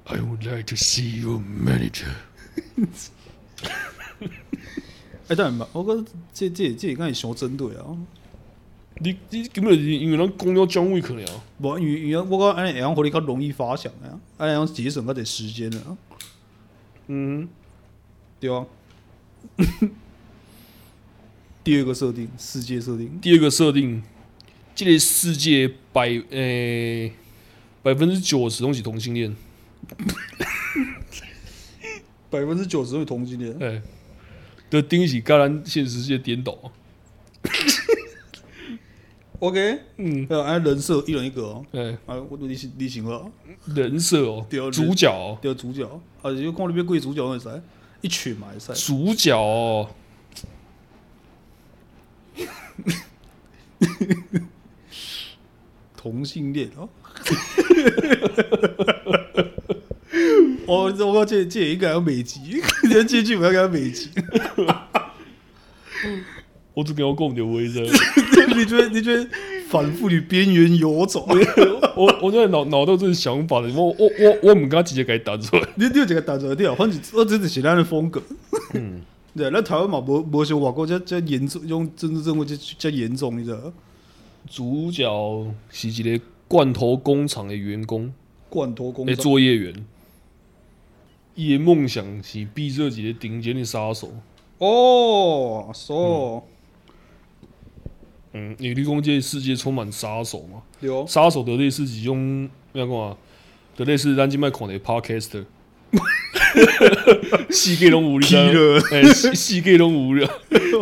[0.05, 2.13] I would like to see your manager.
[5.31, 7.85] 哎，当然嘛，我觉得这这这应该是相针对啊。
[8.97, 15.97] 你你根本是因为咱讲了讲位可能啊，无因为因为我讲安尼会让你较容易发想啊，安尼样节省较点时间啊。
[17.07, 17.47] 嗯，
[18.41, 18.65] 对啊。
[21.63, 23.17] 第二个设定，世界设定。
[23.21, 24.03] 第二个设定，
[24.75, 27.13] 这个世界百诶
[27.81, 29.33] 百分之九十都是同性恋，
[32.29, 33.55] 百分之九十都是同性恋。
[33.61, 33.81] 哎，
[34.71, 36.57] 的东西跟咱现实世界颠倒。
[39.39, 41.65] OK，嗯，按人设一人一个哦。
[41.73, 43.29] 哎，啊，我你是你行了。
[43.65, 45.83] 人设哦，主角，对主角，
[46.21, 47.51] 啊，就看那边贵主角那啥，
[48.01, 48.73] 一群嘛赛。
[48.73, 49.89] 主角哦。
[55.97, 56.87] 同性恋哦，
[60.65, 62.39] 我我讲这这应该要美籍，
[62.89, 64.09] 这这句不要给他美籍。
[66.73, 67.83] 我只给我讲点威声，
[68.55, 69.27] 你觉得你觉得
[69.67, 71.27] 反复与边缘游走？
[71.95, 76.73] 我我在脑脑到这个想法的，我我我我唔敢直接给他打出来，你你有这个打出来对啊？
[76.77, 78.21] 反正我这是写他的风格。
[78.73, 79.01] 嗯。
[79.33, 83.57] 对，那台湾嘛，无无像外国这这严重，用政治正确这这严重，你知道？
[84.49, 85.07] 主角
[85.69, 88.11] 是一个罐头工厂的员工，
[88.49, 89.73] 罐头工厂的作业员，
[91.35, 94.11] 伊的梦想是逼这几个顶尖的杀手。
[94.57, 96.45] 哦，说，
[98.33, 100.61] 嗯，你理工界世界充满杀手嘛？
[100.81, 103.17] 有杀手的类似几种，咩讲啊？
[103.75, 105.45] 的类似咱今麦看的 Podcaster。
[107.49, 108.29] 世界拢无聊，
[108.91, 110.27] 哎，世界拢无聊。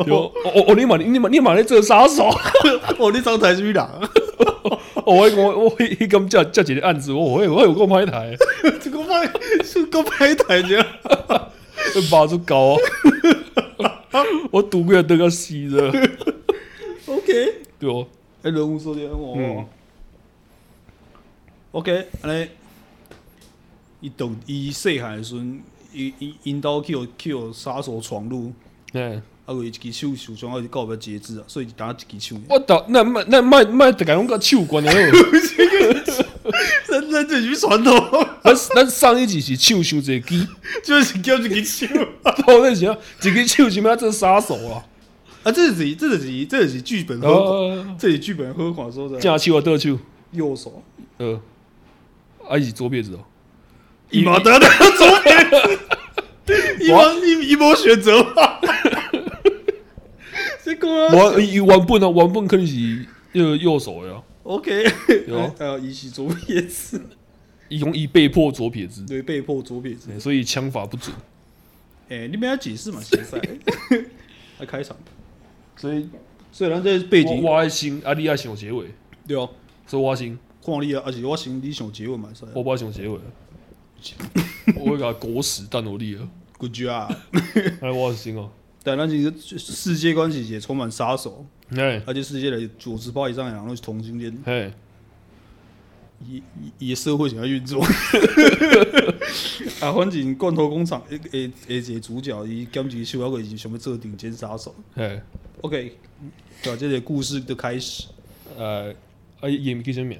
[0.07, 0.31] 哦
[0.67, 2.27] 哦，你嘛你嘛你嘛咧做杀手？
[2.99, 3.89] 哦，你张台是哪？
[5.05, 8.35] 哦，我我我一刚叫叫几个案子，我我我有够拍台，
[8.81, 9.31] 这个拍
[9.63, 10.85] 是个拍台这样，
[12.11, 12.77] 把住高，
[14.51, 15.89] 我赌过得个死的。
[17.07, 18.05] OK，对哦，
[18.43, 19.65] 哎，人物设定哦。
[21.71, 22.49] OK，来。
[24.01, 28.53] 伊等伊细汉的时阵，伊伊因兜去有去有杀手闯入，
[28.93, 32.39] 哎，啊，有一支手受伤，啊，就告别截肢啊，所以打一支手。
[32.47, 34.93] 我操，那卖那卖卖得讲个手关了，
[36.87, 37.95] 那那这是传统。
[38.43, 40.47] 咱咱上一集是手伤一支，
[40.83, 41.87] 就是叫一支手。
[42.23, 43.97] 哦，那行，一支手是咩？
[43.97, 44.85] 这杀手啊？
[45.41, 49.19] 啊，这是这是这是剧本喝，这是剧本喝款说的。
[49.19, 49.97] 正手啊，倒手，
[50.31, 50.83] 右手。
[51.17, 51.41] 呃，
[52.47, 53.25] 啊是左撇子哦。
[54.11, 55.79] 伊冇得的左撇子，
[56.81, 58.59] 伊冇伊伊冇选择嘛？
[60.69, 64.21] 这个我伊原本啊，原本肯定是右右手呀。
[64.43, 67.01] OK，啊， 伊是左撇子，
[67.69, 71.15] 伊用伊被迫左撇子，对，被迫左撇子，所以枪法不准。
[72.09, 73.01] 哎，你们要解释嘛？
[73.01, 73.41] 现在
[74.59, 74.95] 来开场，
[75.75, 76.07] 所以
[76.51, 78.85] 虽然这背景我心阿里亚想结尾，
[79.27, 79.49] 对哦，
[79.87, 82.29] 所以我心看你啊，而且我心你想结尾嘛？
[82.53, 83.19] 我不想结尾。
[84.77, 86.29] 我会给他狗屎但努力了
[86.59, 87.15] ，Good job！
[87.81, 88.51] 哎，我心哦。
[88.89, 94.71] 但那几个世界关系也充满杀手，哎，而且世界的九十八以上的人都是同性恋，哎，
[96.27, 96.41] 以
[96.79, 97.83] 以社会想要运作。
[99.79, 104.73] 啊，反正罐头工厂诶诶诶，个主角伊兼职秀，还可以什么做顶尖杀手？
[104.95, 105.21] 哎
[105.61, 105.95] ，OK，
[106.63, 108.07] 对，这个故事的开始。
[108.57, 108.91] 呃，
[109.39, 110.15] 啊，演叫什么？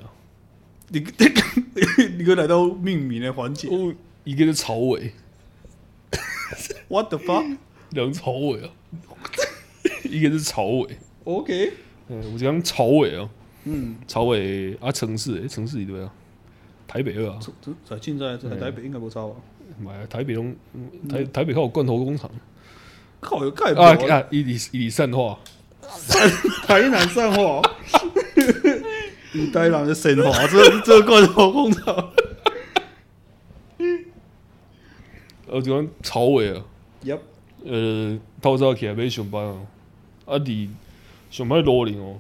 [0.89, 0.99] 你
[2.17, 3.93] 你哥来到命名的环节，哦，
[4.23, 5.11] 一个是曹伟
[6.87, 7.57] ，What the fuck？
[7.91, 8.69] 两曹伟啊，
[10.03, 11.73] 一个是朝伟，OK，
[12.07, 13.29] 嗯，我讲朝伟啊，
[13.65, 16.11] 嗯，朝伟啊，城市诶，城市里对啊，
[16.87, 17.39] 台北二啊，
[17.85, 19.33] 在现在在台北应该不差吧？
[19.81, 20.55] 买台北东
[21.07, 22.29] 台台北靠有罐头工厂，
[23.21, 24.23] 靠有盖啊啊！
[24.29, 25.39] 伊里伊里善化，
[26.65, 27.61] 台南善化，
[29.33, 32.11] 以台南的神话，这这罐头工厂。
[35.47, 36.61] 呃，就讲草尾啊
[37.03, 37.19] ，Yep，
[37.65, 39.67] 呃，透早起来要上班哦，
[40.25, 40.67] 啊，伫
[41.29, 42.17] 上班路里哦，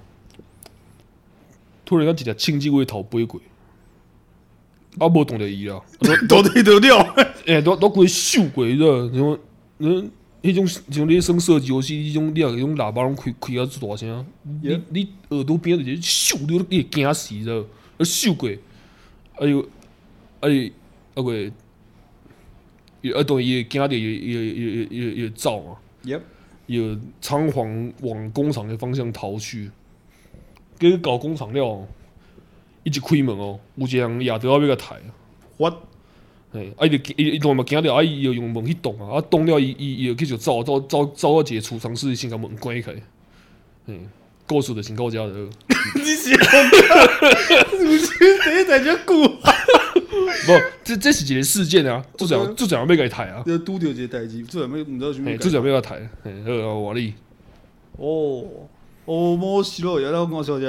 [1.85, 3.39] 突然间一只青鸡尾头飞过，
[4.99, 5.81] 啊，无挡着伊啦，
[6.27, 6.97] 倒地倒掉，
[7.45, 9.07] 诶， 都都规秀过，你知道？
[9.09, 9.39] 什么？
[9.79, 10.11] 嗯，
[10.43, 14.25] 迄种像你耍射击游戏，迄种你啊，迄种喇叭拢开开啊，最大声，
[14.61, 17.55] 你你耳朵边就是秀，你你会惊死，知道？
[17.97, 18.49] 啊，秀过，
[19.37, 19.65] 哎呦，
[20.41, 20.71] 哎，
[21.15, 21.51] 啊个。
[23.01, 25.77] 也啊，等于惊到也也也也也走嘛，
[26.65, 29.69] 也仓皇往工厂的方向逃去。
[30.77, 31.87] 给搞工厂了，
[32.83, 34.95] 一直开门哦，有一个人也都要要个抬。
[35.57, 35.73] What？
[36.53, 42.95] 哎，啊伊就伊伊当嘛惊到，啊伊又用门去挡啊，啊挡了伊伊伊又继续走走走走到一个储藏室，先甲门关开。
[43.87, 44.07] 嗯，
[44.47, 45.49] 故事就先到遮了。
[45.95, 46.65] 你是讲，
[47.79, 48.07] 你是
[48.41, 49.05] 谁在这讲？
[49.05, 49.48] 不，
[50.89, 53.43] 这这是一个事件啊，就这样就这样要给伊抬啊。
[53.45, 55.37] 要拄着一个代志，就这样要毋知道什么。
[55.37, 57.13] 就这样要个抬，嘿，好啊，我哩。
[57.97, 58.43] 哦，
[59.05, 60.65] 哦，莫西洛，原来我讲小姐。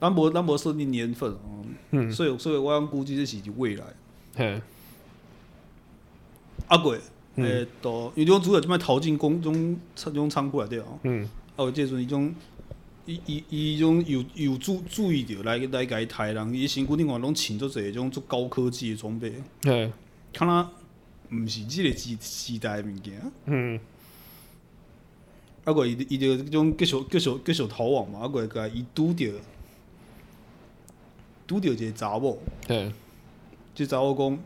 [0.00, 1.36] 咱无咱无设定年份，
[1.90, 3.84] 嗯，所以所以我估计这是未来。
[4.34, 4.58] 嘿，
[6.68, 6.98] 阿贵，
[7.34, 9.78] 诶，都因为种主要就卖逃进宫中
[10.14, 10.86] 种仓库来对啊。
[11.02, 11.24] 嗯，
[11.56, 12.34] 啊，有这种一种。
[13.06, 19.32] 伊伊伊种有有注注意着来来甲伊抬人，伊身躯顶外拢穿做一种足高科技的装备，
[19.62, 19.92] 嘿，
[20.32, 20.68] 看若
[21.30, 23.22] 毋是即个时时代的物件。
[23.44, 23.78] 嗯，
[25.64, 29.32] 啊过伊伊着迄种继续继续继续逃亡嘛，啊过甲伊拄着
[31.46, 32.36] 拄着一个查某，
[32.66, 32.90] 嘿，
[33.72, 34.36] 即查某讲，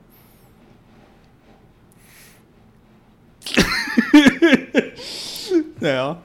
[5.81, 6.23] 对啊。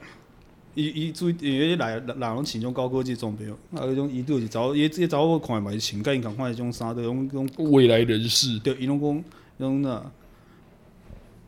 [0.76, 8.58] 伊伊注意，因为来人人拢穿种高科技装备哦，啊，迄种伊都是找伊这找我看嘛是穿甲因共款迄种衫，都种种未来人士。
[8.58, 9.18] 对，伊拢讲，
[9.56, 10.12] 伊讲呐，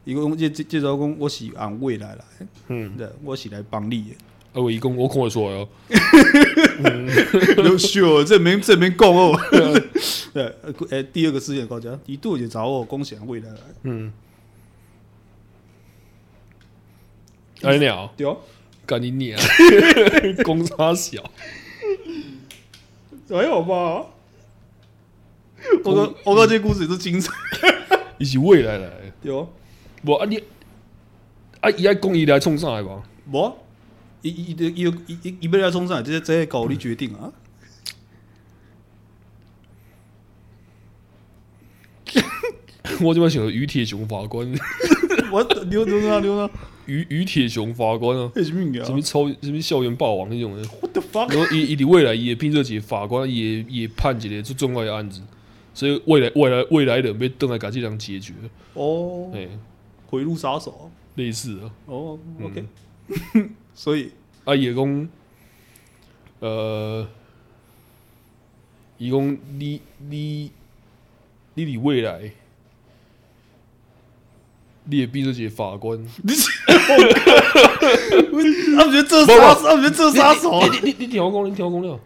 [0.06, 2.24] 伊讲这这这招讲我是按未来来，
[2.68, 4.16] 嗯，对，我是来帮你的。
[4.54, 5.68] 啊，我伊讲我看会出来哦。
[7.58, 9.38] 优秀，这边这边讲哦。
[10.32, 10.54] 对，
[10.88, 13.60] 诶，第二个事件高家，伊都是找我贡献未来来。
[13.82, 14.10] 嗯。
[17.60, 18.10] 哎鸟。
[18.16, 18.26] 对。
[18.88, 19.38] 干你娘！
[20.42, 21.22] 公差小，
[23.28, 24.06] 还好吧？
[25.84, 27.30] 我哥我哥这故事是精彩，
[28.16, 29.46] 伊是未来来，对哦。
[30.02, 30.42] 无啊你
[31.60, 33.02] 啊伊爱讲伊来创啥来无？
[33.30, 33.58] 无，
[34.22, 36.00] 伊伊伊伊伊伊要来创啥？
[36.00, 37.30] 这这搞你决定啊！
[43.02, 44.50] 我怎么想于铁雄法官，
[45.30, 46.50] 我溜溜哪溜哪？
[46.88, 50.62] 于于铁雄法官啊，什么什么超什么校园霸王那种的。
[51.14, 55.22] 然后伊伊伫未来伊也聘这几个法官也也判一个最重要的案子，
[55.74, 58.32] 所以未来未来未来的要等来把这样解决。
[58.74, 59.46] 哦，哎，
[60.06, 61.70] 回路杀手，类似啊。
[61.86, 62.64] 哦，OK。
[63.74, 64.10] 所以
[64.44, 65.08] 啊，也讲，
[66.40, 67.06] 呃，
[68.96, 70.50] 伊讲你你
[71.54, 72.32] 你伫未来。
[74.90, 76.32] 你也逼着这些法官，你
[78.74, 80.66] 他们觉得这杀，他们觉得这杀手。
[80.66, 82.00] 你你你听我讲，你听我讲了。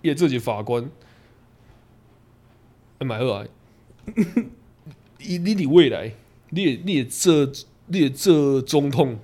[0.00, 0.90] 也这些法官，
[2.98, 3.48] 哎，买二来。
[5.18, 6.12] 你你你未来，
[6.48, 7.52] 你也你也这
[7.88, 9.18] 你也这总统。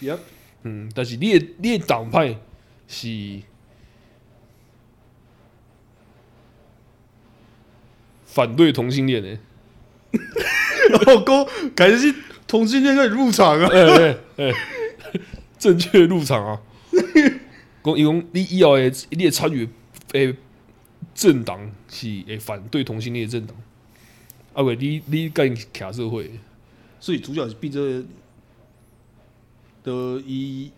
[0.00, 0.18] Yep.
[0.62, 2.38] 嗯，但是你也你也党派
[2.86, 3.40] 是
[8.24, 9.30] 反对同性恋的。
[9.30, 9.38] 然
[11.04, 12.14] 后公感觉是
[12.46, 13.68] 同性恋可以入场啊！
[13.72, 14.52] 哎哎哎，
[15.58, 16.60] 正确入场啊！
[17.82, 19.68] 公伊讲你以后诶，你也参与
[20.12, 20.34] 诶
[21.14, 23.56] 政党是诶反对同性恋的政党。
[24.54, 26.30] 啊喂，你你干卡社会，
[26.98, 28.02] 所以主角是逼着
[29.84, 29.92] 的
[30.26, 30.70] 一，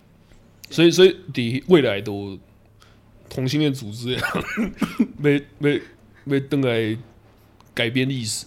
[0.69, 2.39] 所以所以伫未来都
[3.29, 4.21] 同性恋组织呀，
[5.23, 5.79] 要要
[6.25, 6.97] 要登来
[7.73, 8.47] 改变历史。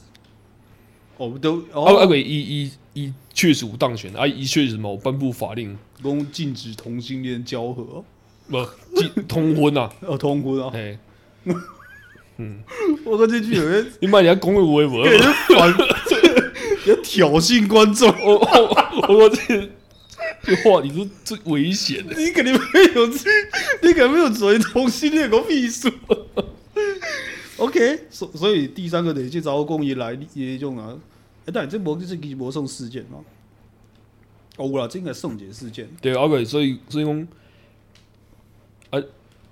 [1.21, 2.15] 我们都啊啊！
[2.15, 2.19] 伊
[2.63, 8.03] 伊伊确实无当选，啊一确实冇颁布法令，公禁止同性恋交合，
[8.49, 8.57] 不
[8.95, 10.97] 禁通婚啊，哦通婚啊，哎，
[12.37, 12.63] 嗯，
[13.05, 15.69] 我感觉这句有点，你妈你还讲个微博，反，
[16.87, 19.69] 要挑衅观众，我我我这
[20.41, 23.29] 这话你说最危险的，你肯定没有这，
[23.83, 25.87] 你肯定没有追同性恋个屁数。
[27.57, 30.95] OK，所所以第三个得去找公爷来也种啊，
[31.45, 33.23] 哎，但这无就是其实无算事件嘛？
[34.57, 35.87] 哦，有啦，这应该算一个事件。
[36.01, 37.27] 对，OK，所以所以讲，
[38.91, 39.01] 啊，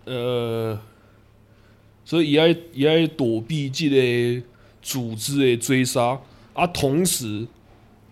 [0.05, 0.79] 呃，
[2.05, 4.45] 所以伊爱伊爱躲避这个
[4.81, 6.19] 组织的追杀，
[6.53, 7.47] 啊，同时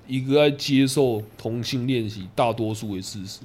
[0.08, 3.42] 伊个爱接受同性恋是大多数的事实。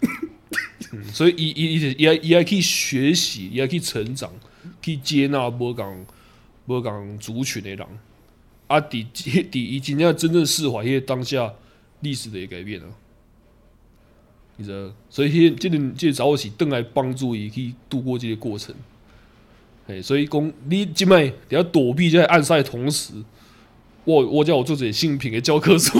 [1.12, 4.32] 所以伊伊伊伊爱伊爱去学习，伊爱去成长，
[4.82, 6.06] 去接纳无共
[6.66, 7.86] 无共族群的人。
[8.70, 11.52] 啊，伫伫伊真正真正释怀迄个当下，
[12.02, 12.86] 历史的也改变了。
[14.58, 18.72] 你知道，所以迄、这个、这个这个查某是倒来帮助伊去度过这个过程。
[19.88, 23.12] 哎，所以讲你即摆伫要躲避在暗杀的同时，
[24.04, 25.98] 我我叫我做者性品的教科书。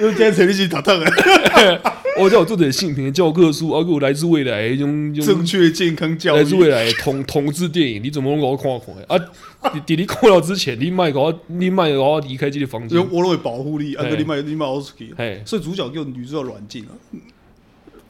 [0.00, 1.04] 因为今天成立是打烫的。
[2.18, 8.56] 我叫我做点性平的教科书，啊，给我来自未来种 正确健康教育，来自未来同 同志电影，你怎么能给我？
[8.56, 9.18] 看看？
[9.18, 15.14] 啊，弟弟看了之前，你卖给我，你卖给我离开这个房间，我都会保护你，啊，你卖你卖我出去，
[15.44, 16.90] 所以主角叫女主角软禁了，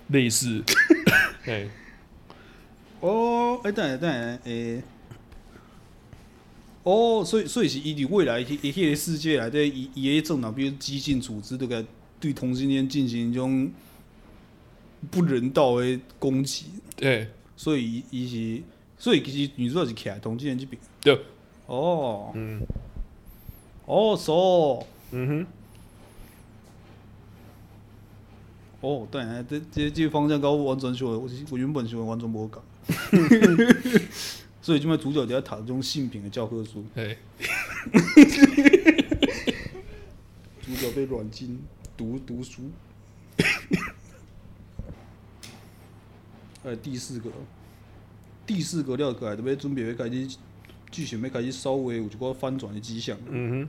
[0.08, 0.62] 类似，
[1.44, 1.68] 哎，
[3.00, 4.82] 哦，哎，等下等下，诶，
[6.82, 11.84] 哦，所以所以是伊伫未来一一个世界内底，伊伊个政党，比如激进组织，都该
[12.18, 13.70] 对同性恋进行一种。
[15.10, 18.62] 不人道的攻击，对，所以伊是，
[18.98, 21.18] 所以其实女主角是徛在同性恋这边，对，
[21.66, 22.60] 哦，嗯，
[23.86, 25.46] 哦，so，嗯哼，
[28.80, 32.62] 哦，对，这这这个方向跟我完全想，我我原本想完全无共，
[34.60, 37.16] 所以这边主角就要读这种性平的教科书，对，
[40.60, 41.60] 主角被软禁
[41.96, 42.62] 读读书。
[46.76, 47.30] 第四个，
[48.46, 50.28] 第四个了，个，特别准备要开始
[50.90, 53.16] 剧情，要开始稍微有一个翻转的迹象。
[53.28, 53.68] 嗯哼。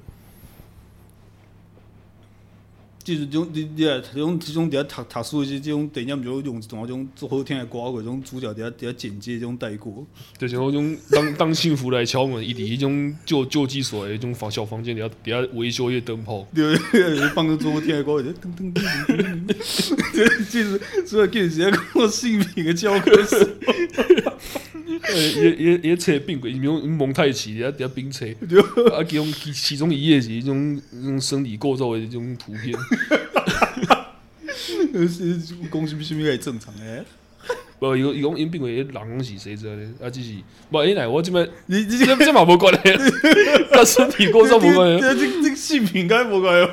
[3.09, 10.05] 就是种你你啊，这种这种在读读书的这种电影，就用一种那种做好听的歌，或种主角在在剪接这种带过。
[10.37, 16.47] 就是那种当当幸福来敲门，一直一种救救济所的一种房小房间，底下底下维修一些灯泡。
[16.53, 16.75] 对，
[17.33, 19.55] 放个最好听的歌，噔噔噔噔噔。
[20.13, 23.35] 这其实主要给人家讲性平的教科书。
[25.15, 28.25] 也也也扯并轨，用蒙太奇，底下底下并扯。
[28.93, 32.73] 啊，其中其其中一页是一种一种生理构造的一种图片。
[35.07, 35.37] 是
[35.71, 37.03] 讲什么什么个正常诶？
[37.79, 39.93] 不，伊讲伊讲因并轨人是谁知道呢？
[40.01, 40.33] 啊，只是
[40.69, 42.81] 不，因来我这边你你这这嘛无关系，
[43.71, 45.01] 跟身体构造无关系。
[45.01, 46.71] 这这性平该无关系。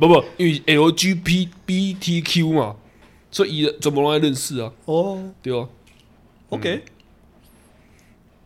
[0.00, 2.74] 不不，因为 LGBTQ 嘛，
[3.30, 4.72] 所以伊怎么拢爱认识啊？
[4.86, 5.68] 哦，对啊。
[6.48, 6.82] OK。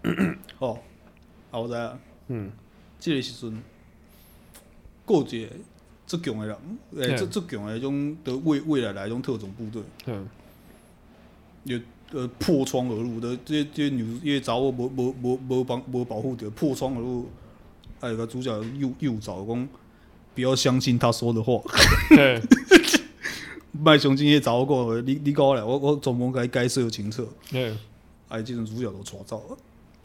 [0.61, 0.79] 哦，
[1.51, 1.75] 啊，我知。
[1.75, 1.99] 啊。
[2.29, 2.51] 嗯，
[2.99, 3.63] 即个时阵
[5.05, 5.51] 过节。
[6.07, 6.55] 最强的人，
[6.97, 10.29] 诶、欸，最最强诶迄种的未未来来种特种部队，嗯，
[11.65, 11.81] 有
[12.13, 17.27] 呃破窗而入的这些这些女，因为查某无无无无帮无保护着破窗而入，
[18.01, 19.69] 啊有个主角又又找讲，
[20.35, 21.59] 不要相信他说的话，
[23.73, 27.79] 卖相信迄查某个，你你讲来，我我专门该该设清楚，嗯，
[28.29, 29.57] 哎，这种主角都抓走了。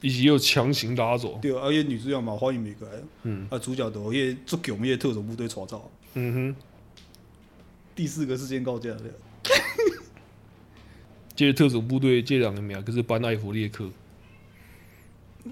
[0.01, 2.87] 以及又强行拉走，对，而且女主角嘛欢迎美个，
[3.23, 6.55] 嗯，啊主角都也足强也特种部队创造，嗯哼，
[7.95, 9.01] 第四个事件告假了，
[11.35, 13.89] 这个特种部队这两个名可是班艾弗列克，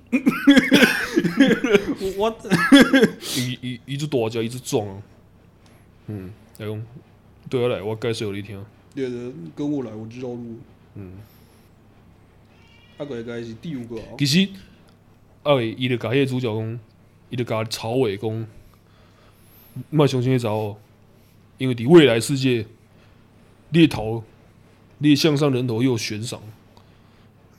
[2.17, 2.37] 我，
[3.35, 5.01] 一一一直大叫一直撞啊，
[6.07, 6.85] 嗯，来讲，
[7.49, 10.57] 对我来我介绍给你听，对的，跟我来我知道路，
[10.95, 11.11] 嗯。
[12.97, 14.01] 啊，个应该是第五个。
[14.17, 14.49] 其实，
[15.43, 16.79] 啊，伊就甲迄个主角讲，
[17.29, 18.47] 伊就甲曹伟讲，
[19.91, 20.77] 莫相信迄查某，
[21.59, 22.65] 因为伫未来世界，
[23.69, 24.23] 你的头，
[24.97, 26.41] 你的向上人头又有悬赏，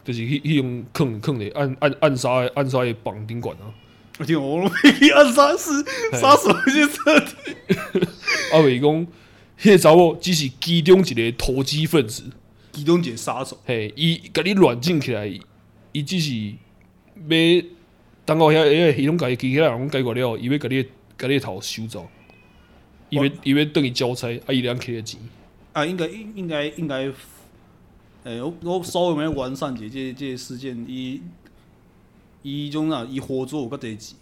[0.05, 3.71] 就是迄迄种坑坑的暗暗暗杀的暗杀的绑宾馆啊。
[4.19, 4.69] 我听我们
[5.15, 5.85] 暗杀是
[6.19, 8.03] 杀手一些设定。
[8.53, 9.07] 啊，伟讲，
[9.61, 12.25] 迄个查某只是其中一个投机分子。
[12.79, 15.27] 其中一个杀手，嘿，伊甲你软禁起来，
[15.91, 16.51] 伊只是
[17.17, 17.67] 要
[18.25, 20.85] 等到遐，因为迄种家己其他人解决了，伊要甲你
[21.19, 22.09] 甲你头收走，
[23.11, 25.21] 伊要伊要等伊交差，啊，伊两起钱。
[25.73, 27.03] 啊，应该应应该应该，
[28.23, 31.21] 诶、欸，我我稍微没完善一下这这个事件，伊
[32.43, 34.17] 伊种啊，伊合作有较侪钱，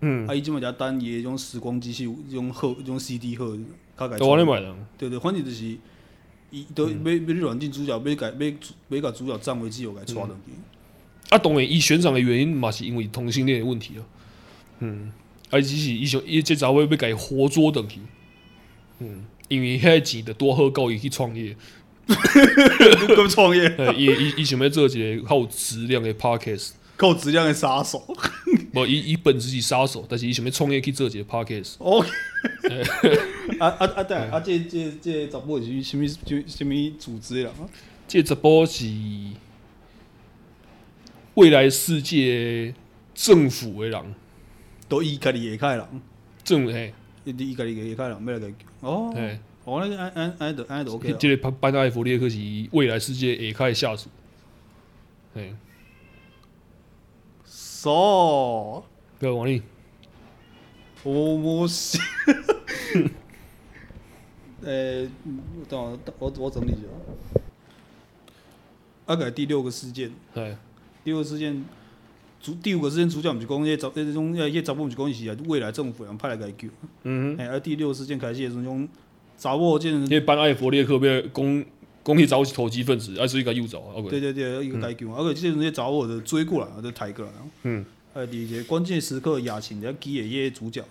[0.00, 3.58] 嗯，啊，伊即么只单伊迄种时光机器，迄种盒，迄种 CD 盒，
[3.98, 4.18] 较个。
[4.18, 4.74] 都安尼买的。
[4.96, 5.76] 对对，反正就是。
[6.50, 10.52] 伊都要要你软禁主角，要改要要甲主角占为己有，给抓落去。
[11.30, 14.02] 啊，当然，伊悬赏的原因嘛，是因为同性恋的问题啊。
[14.80, 15.12] 嗯，
[15.50, 18.00] 啊，只是伊想伊这查某要甲伊活捉倒去，
[18.98, 21.54] 嗯，因为遐钱着多好够伊去创业，
[23.14, 28.02] 够创业，伊伊伊想要做一个较有质量的 podcast，够质量的杀手，
[28.74, 31.74] 无伊伊本质是杀手，但是伊想要创业去做一个 podcast。
[31.78, 32.08] OK，
[33.58, 34.02] 啊啊 啊！
[34.04, 37.50] 对啊，这这这查某是啥物就啥物组织啦？
[38.06, 38.86] 这查某是
[41.34, 42.74] 未来世界
[43.14, 44.14] 政府的人。
[44.88, 45.86] 都伊家己下开人，
[46.42, 46.92] 政嘿，
[47.24, 49.14] 伊伊家己下开人，要来个哦，
[49.62, 51.14] 哦，那个安安安得安得 OK。
[51.16, 52.36] 这个班艾弗列克是
[52.72, 54.08] 未来世界下开下属，
[55.32, 55.54] 嘿
[57.44, 58.82] ，so，
[59.20, 59.62] 对王力，
[61.04, 62.00] 我我是，
[64.62, 65.06] 呃，
[65.68, 67.40] 等我我我整理一下，
[69.06, 70.56] 大概第六个事件，对，
[71.04, 71.64] 第六个事件。
[72.42, 76.68] 主第五个事件主角毋是讲迄查迄种迄查某毋是讲伊是啊未来政府人派来甲伊救，
[77.02, 78.88] 嗯哼，哎，而第六个事件开始诶时阵，
[79.36, 81.64] 查某见，迄班艾佛列克要讲
[82.02, 85.22] 讲迄查某是投机分子，啊所以甲诱走，OK，对对对，伊个甲伊救，啊。
[85.22, 87.30] 个即阵迄查某就追过来，就抬过来，
[87.64, 87.84] 嗯，
[88.14, 90.82] 哎，伫一个关键时刻亚琴在记诶迄个主角，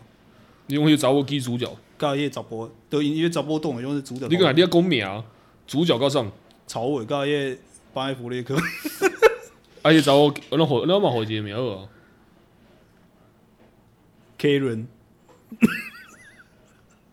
[0.68, 5.24] 你用迄查某记主角，甲迄查甫，都因因为查甫动诶种是主角，你讲你要讲名，
[5.68, 6.32] 主角到上，
[6.66, 7.58] 曹伟甲迄
[7.94, 8.56] 班艾佛列克。
[9.82, 11.88] 而且找我，我那好，那么好见面哦。
[14.38, 14.86] Karen，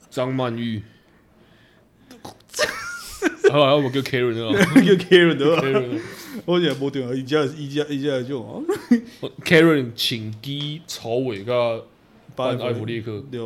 [0.08, 0.82] 张曼玉。
[3.50, 6.02] 好啊，我叫 Karen 啊，叫 Karen 啊。
[6.44, 8.62] 我现在无电话，一家一家一家就啊。
[9.44, 11.86] Karen 请机曹伟个
[12.34, 13.40] 班艾弗列克对。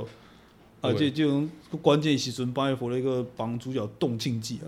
[0.80, 1.48] 啊，这这种
[1.82, 4.66] 关键时阵，班艾弗列克帮主角动静剂啊。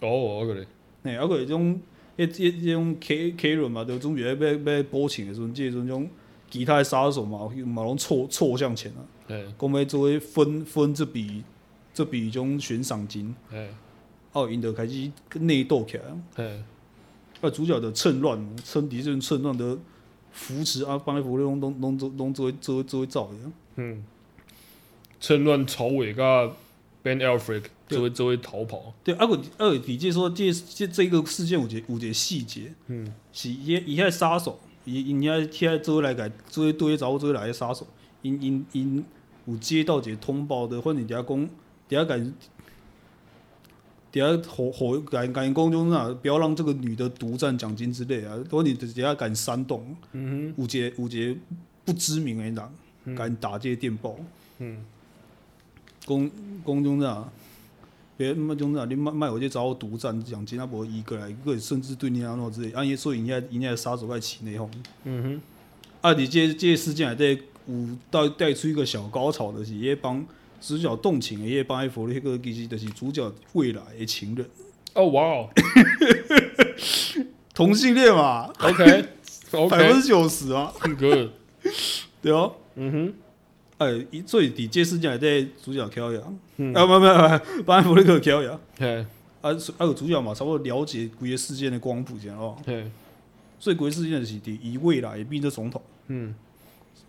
[0.00, 0.66] 哦，我个咧。
[1.04, 1.80] 哎，啊个迄种。
[2.14, 6.06] 一、一、一种 K K 轮嘛，就准备要要要补钱的时阵，即阵种
[6.50, 9.00] 其他杀手嘛，嘛拢凑凑向前啊。
[9.28, 11.42] 哎，讲要做分分这笔
[11.94, 13.34] 这笔种悬赏金。
[13.50, 13.70] 哎，
[14.32, 15.10] 哦，因就开始
[15.40, 16.04] 内斗起来。
[16.36, 16.62] 哎，
[17.40, 19.78] 啊，主角的趁乱，趁敌阵趁乱的
[20.32, 23.38] 扶持啊，班艾佛列克拢拢拢拢做做做造的。
[23.76, 24.04] 嗯，
[25.22, 26.50] 趁乱朝伟甲
[27.02, 27.62] Ben Affleck。
[27.92, 28.94] 就会就会逃跑。
[29.04, 37.86] 对，啊个啊个，比如说这这这个事件有一个有一个细节，嗯，是伊伊遐杀手，伊因遐遐做来个做对找做来个杀手，
[38.22, 39.04] 因因因
[39.44, 41.50] 有接到一个通报的，反正底下讲
[41.86, 42.32] 底下讲
[44.10, 51.40] 底下吼吼讲讲讲种啥，不要让这个女的独占奖金之类啊，果你底下敢煽动，嗯哼，有一个有一个
[51.84, 54.16] 不知名的人敢打这些电报，
[54.60, 54.82] 嗯，
[56.06, 56.30] 讲
[56.66, 57.28] 讲种啥。
[58.14, 64.68] 别么种长你卖卖我这找我独占奖金，啊无一个来一个，甚至对你安怎之类，啊伊所以人家人家杀手在起内讧。
[65.04, 65.40] 嗯哼，
[66.02, 67.30] 啊你这这事件还在
[67.66, 70.24] 有带带出一个小高潮的是，也帮
[70.60, 74.46] 主角动情的，也帮艾佛列克其实就是主角未来的情人。
[74.94, 75.48] 哦哇哦，
[77.54, 79.06] 同性恋嘛？OK，
[79.70, 81.30] 百分之九十啊，Good，
[82.20, 83.14] 对哦，嗯哼。
[83.84, 86.20] 哎，最底这事件在主角乔亚，
[86.56, 87.00] 嗯、啊，不不
[87.56, 89.04] 不，班艾佛列克乔亚，嘿，
[89.40, 92.90] 啊，啊有主角嘛，差不多了解规个事件的光谱，这样哦，嘿，
[93.58, 96.34] 所以规个事件是第以未来变成总统，嗯，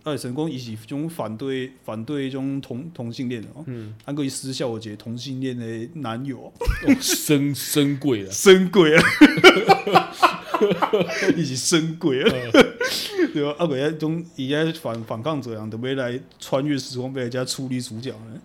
[0.04, 5.66] 哎，成功伊是种反对反对种同同性恋的哦，嗯，还可以私下我觉同性恋的
[5.96, 6.52] 男友，
[7.00, 9.04] 深深贵啊，深贵啊。
[11.36, 12.30] 伊是神鬼啊，
[13.34, 13.56] 对吧？
[13.58, 18.42] 啊，鬼迄种伊遐反反抗者样，都要来穿越时空，被人家处理主角呢。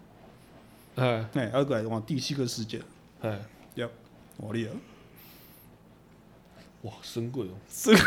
[0.96, 2.80] 哎哎，啊个往第七个世界，
[3.20, 3.38] 哎，
[3.74, 3.88] 要
[4.36, 4.72] 我厉害，
[6.82, 7.94] 哇，神鬼哦，深，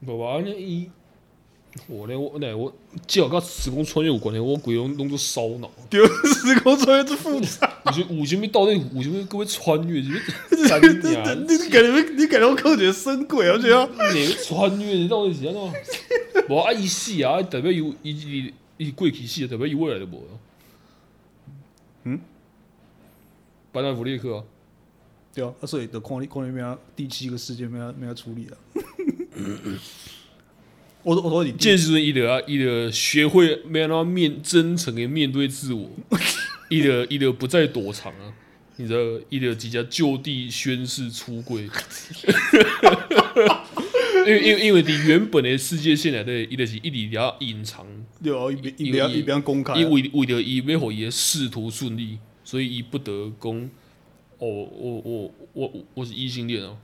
[0.00, 0.40] 无吧？
[0.44, 0.90] 那伊。
[1.88, 2.72] 我咧，我咧，我
[3.06, 5.68] 只要甲时空穿越有关系，我规拢拢做烧脑。
[5.90, 7.82] 对，时空穿越真复杂。
[7.86, 10.00] 有些有啥物到底有啥物各位穿越？
[10.00, 10.14] 你你
[11.56, 14.94] 你感觉你感觉我靠，觉深柜而且啊，哪个穿越？
[14.94, 15.60] 你到底是安怎？
[16.48, 20.22] 无啊，伊死啊，代表有伊伊伊过去死，代表伊未来就无。
[22.04, 22.20] 嗯，
[23.72, 24.44] 班艾弗列克啊，
[25.34, 28.54] 对啊，所以就看你看你咩啊，第七个世界咩啊咩啊处理啊。
[31.04, 35.90] 我我说你，这时阵伊得啊，伊得学会没有那么面真诚的面对自我，
[36.70, 38.32] 伊得伊得不再躲藏啊，
[38.76, 38.98] 你知道，
[39.28, 41.68] 伊着直接就地宣誓出柜，
[44.26, 47.86] 因为因为因为你原本的世界线来的，伊着是一直要隐藏，
[48.22, 53.52] 对啊，伊伊不要伊不要公开，伊为为了伊要互伊的仕途顺利，所以伊不得讲，
[54.38, 56.78] 哦，我我我我是异性恋哦，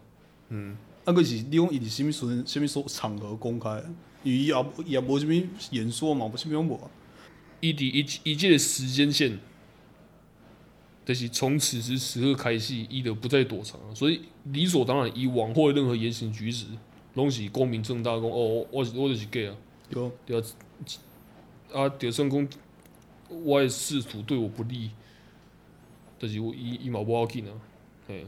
[0.51, 3.83] 嗯，啊，个是你讲伊是什物时阵什么时场合公开？
[4.23, 4.55] 伊也
[4.87, 5.31] 也无啥物
[5.71, 6.91] 演说嘛，无啥物拢无啊。
[7.61, 9.39] 伊伫伊伊即个时间线，
[11.05, 16.67] 就是从此时此刻开始，伊就不再躲藏，所以理所当然，伊往后的任何言行举止，
[17.15, 18.23] 拢是光明正大讲。
[18.23, 19.57] 哦，我是我就是 gay 啊，
[19.91, 20.45] 对对啊，
[21.73, 22.49] 啊，就算讲
[23.29, 24.91] 我的仕途对我不利，
[26.19, 27.53] 但、就是我伊伊嘛无要紧啊，
[28.07, 28.25] 嘿，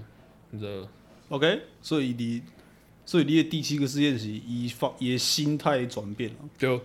[0.51, 0.89] 你知道
[1.29, 2.43] ？OK，所以你，
[3.05, 6.81] 所以你的第七个事件是伊发伊的心态转变了，对。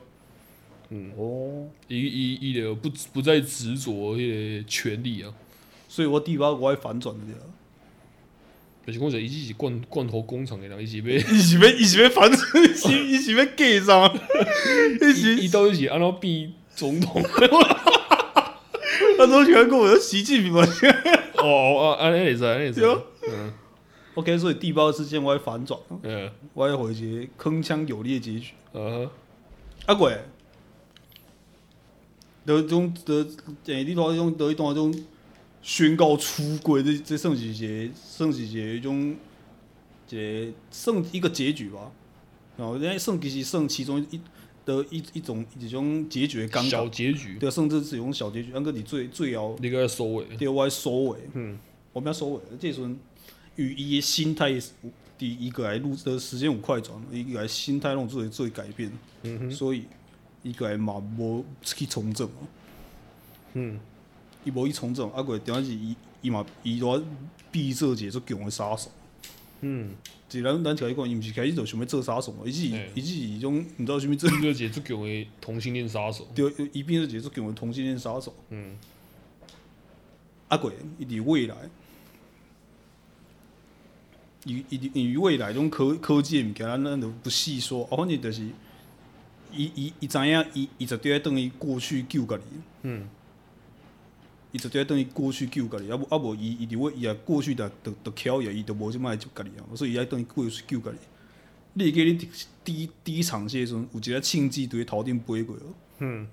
[0.90, 5.34] 嗯哦，伊伊伊就不不再执着迄个权利啊，
[5.90, 7.44] 所以我第八个我爱反转的对啊。
[8.86, 14.10] 就是讲者，伊是罐罐头工厂的人，伊是要伊是要伊是要反转，伊是伊是要改啥？
[15.02, 17.22] 伊是伊到底是安怎变总统？
[19.18, 20.62] 他都喜欢跟我习近平嘛？
[21.36, 22.82] 哦哦，安尼也是，安尼也是。
[23.28, 23.52] 嗯
[24.18, 28.54] ，OK，所以第八个事件我爱反转，嗯，我爱回一个铿锵有力的结局。
[28.74, 29.08] 嗯，
[29.86, 30.18] 阿鬼。
[32.44, 33.28] 得种得
[33.66, 34.96] 诶，你讲种得一段种
[35.62, 39.16] 宣告出轨，这这算是一个算是一种
[40.10, 41.92] 一个算一个结局吧。
[42.56, 44.20] 然后人家算其实算其中一
[44.64, 46.48] 的一一种一种结局。
[46.48, 47.38] 小结局。
[47.38, 48.54] 对，甚至是一种小结局。
[48.54, 50.24] 安哥，你最最要你个收尾。
[50.38, 51.20] 对，我要收尾。
[51.34, 51.60] 嗯。
[51.92, 52.40] 我们要收尾。
[52.58, 52.98] 这时阵
[53.58, 54.60] 与伊的心态
[55.18, 58.92] 第一个来录的时间有快转，一个来心态拢做做改变。
[59.24, 59.52] 嗯哼。
[59.52, 59.84] 所以。
[60.44, 62.30] 伊个嘛无去从政，
[63.54, 63.78] 嗯，
[64.46, 67.04] 伊无去从政，啊个点解是伊伊嘛伊都
[67.52, 68.90] 必做一个最强的杀手，
[69.60, 69.94] 嗯，
[70.30, 78.78] 就咱咱条伊讲，伊毋是开始就想要做杀手嘛，伊是伊是一种毋知道啥物做，做一个最强的同性恋杀手，对，伊变做一个最强的同性恋杀手，嗯，
[80.48, 81.56] 啊个伊伫未来，
[84.48, 88.48] 伊伊伊未来种科科技的物件，咱咱就不细说，啊，反正就是。
[89.54, 92.44] 伊伊伊知影，伊伊绝对爱等于过去救家己。
[92.82, 93.08] 嗯。
[94.52, 100.98] 伊绝对爱等于过去救家己，啊无啊无伊伊如果伊也过去的的的巧也伊就无即卖救家己啊，所以伊爱等于过去救家己。
[101.74, 102.30] 你会记你
[102.66, 105.56] 第一第一场戏时阵，有一个庆记伫头顶飞过。
[106.00, 106.28] 嗯。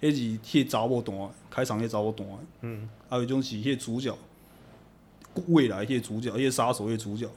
[0.00, 2.26] 迄是迄查某段，开场迄查某段。
[2.62, 2.88] 嗯。
[3.10, 4.16] 啊有一种是迄主角，
[5.48, 7.28] 未来迄个主角，迄个杀手迄个主角，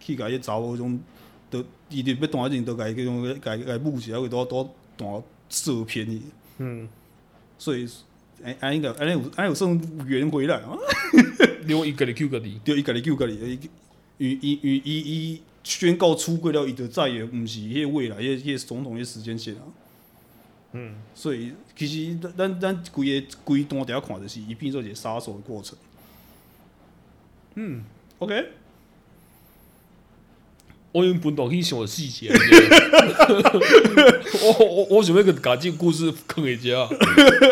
[0.00, 1.00] 去甲迄个查某迄种。
[1.50, 6.20] 都伊直要断阵，都甲伊迄种甲甲母子，还会多多断射偏伊。
[6.58, 6.88] 嗯，
[7.56, 7.88] 所以
[8.42, 10.76] 哎哎，应该哎有安尼有算圆回来啊。
[11.68, 13.70] 因为伊家己救家己，对，伊家己救家己。
[14.18, 14.98] 伊伊伊伊
[15.32, 19.62] 伊宣告出轨了，伊就再也毋是迄个未来迄迄总统迄时间线啊。
[20.72, 25.78] 嗯，所以其实咱咱规个规段底下看着是伊变做一个杀手的过程。
[27.56, 27.82] 嗯
[28.18, 28.44] ，OK。
[30.92, 32.30] 我用本档去想的细节，
[34.42, 36.88] 我我我想要个改进故事坑一下，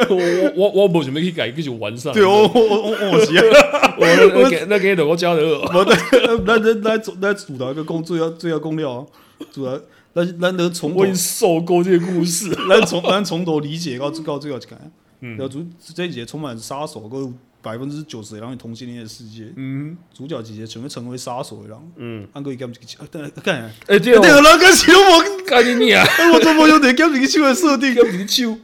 [0.09, 2.13] 我我我无想要去改，继续完善。
[2.13, 4.07] 对，我我我我是啊， 我
[4.39, 5.43] 那给那给我加的，
[5.75, 5.85] 我
[6.47, 9.07] 那那那组那组导一个工最要最要工料啊，
[9.51, 9.81] 主要
[10.13, 14.77] 那那那从我已经受够这个故事，咱从咱从头理解到到最后去改，
[15.21, 17.29] 嗯，要主这一节充满杀手个。
[17.63, 26.05] 百分之九十的人是同性恋的世界，嗯，主角姐姐准备成为杀手的人，嗯，安哥伊干这个枪，对，干，哎，对，对，人跟枪我干你啊，
[26.35, 28.61] 我怎么有点干这个枪的设定，干这个枪，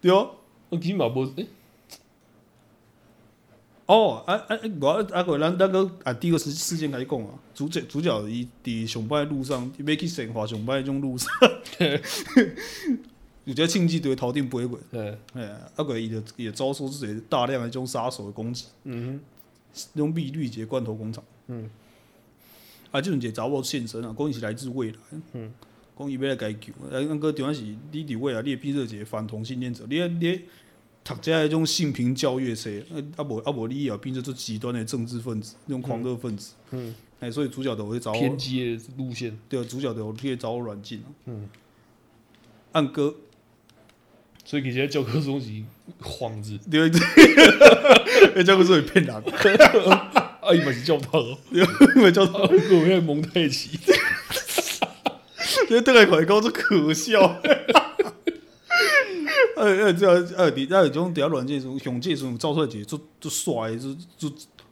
[0.00, 0.30] 对哦，
[0.70, 1.46] 我起码不，哎，
[3.84, 11.28] 哦，啊啊，我啊个咱那个啊第一个事事件来讲啊，主角主角伊伫上班的路上，伊要去生活上班的种路上。
[13.44, 15.42] 有些庆忌对头顶飞过，哎，哎，
[15.74, 19.20] 啊个伊就也遭受这些大量的种杀手的攻击，嗯
[19.74, 21.68] 哼，用碧绿节罐头工厂，嗯，
[22.92, 24.96] 啊，这种节查某现身啊，讲伊是来自未来，
[25.32, 25.52] 嗯，
[25.98, 30.42] 讲伊要来解救，啊，那个地方是你伫未来，你变做一个反同性恋者，你你
[31.02, 32.70] 读这迄种性平教育册，
[33.16, 41.48] 啊无啊无你也变做做极端的政治分子，那种狂热分子，嗯，哎，所以主角都会找偏激的路线，对，主角都会找我软禁，嗯，
[42.70, 43.12] 按哥。
[44.44, 45.46] 所以其实教科书是
[46.02, 49.14] 幌子，对对，教科书会骗人。
[50.42, 53.78] 啊，伊嘛是教堂哦，因为教堂我要蒙太奇，
[55.70, 57.40] 因 为对来看高是可笑。
[59.56, 64.28] 哎哎，这样哎，你那种底下软件什么雄介什么造出来几就就帅，就就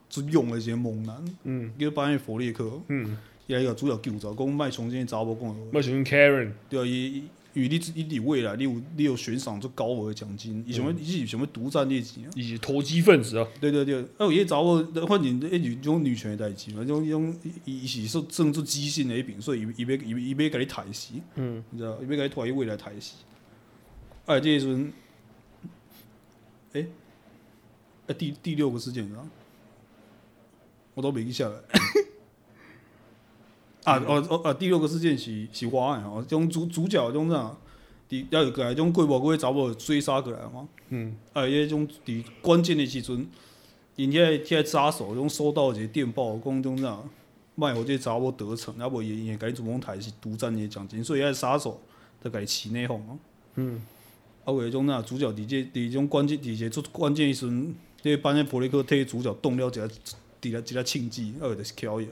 [0.09, 3.17] 就用了一些猛男，嗯，比如扮演弗列克，嗯，
[3.47, 7.23] 也有主要救着，讲卖重新找不共，卖重新 Karen，对啊，伊。
[7.53, 13.47] 因为你你你未来你有你有悬赏足高额的奖金，伊想要伊是想要独占业绩啊，伊是投机分子啊。
[13.61, 14.77] 对对对，啊有迄查某
[15.07, 17.35] 反正迄就种女权的代志嘛，种种
[17.65, 23.15] 伊伊是说政治激进的一边，所以伊伊要伊伊要甲你刣死，嗯，你知道，伊要甲你拖伊未来刣死。
[24.27, 24.93] 啊，这时阵，
[26.75, 26.87] 诶，
[28.07, 29.27] 啊第第六个事件啊，
[30.95, 31.57] 我都没记下来。
[33.85, 34.53] 啊哦哦啊！
[34.53, 37.57] 第六个事件是是我诶吼，种主主角种啥，
[38.11, 40.69] 伫要有过来种过无过查某追杀过来嘛。
[40.91, 41.17] 嗯。
[41.33, 43.27] 啊，迄种伫关键的时阵，
[43.97, 46.99] 因遐遐杀手种收到一个电报，讲种啥，
[47.55, 51.81] 卖互这查某得逞，啊无伊伊会甲你主动刣是独占你的奖金，所以遐杀手
[52.23, 53.19] 得甲伊起内讧嘛。
[53.55, 53.81] 嗯。
[54.45, 59.89] 啊，为种啥主角伫这伫种关键伫这最关键时阵，迄个班的普雷克替主角动了一下
[60.43, 62.07] 伫了庆忌，啊，就是巧伊。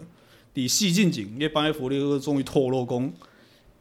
[0.54, 3.12] 伫四进前，迄班艾佛列克终于透露讲，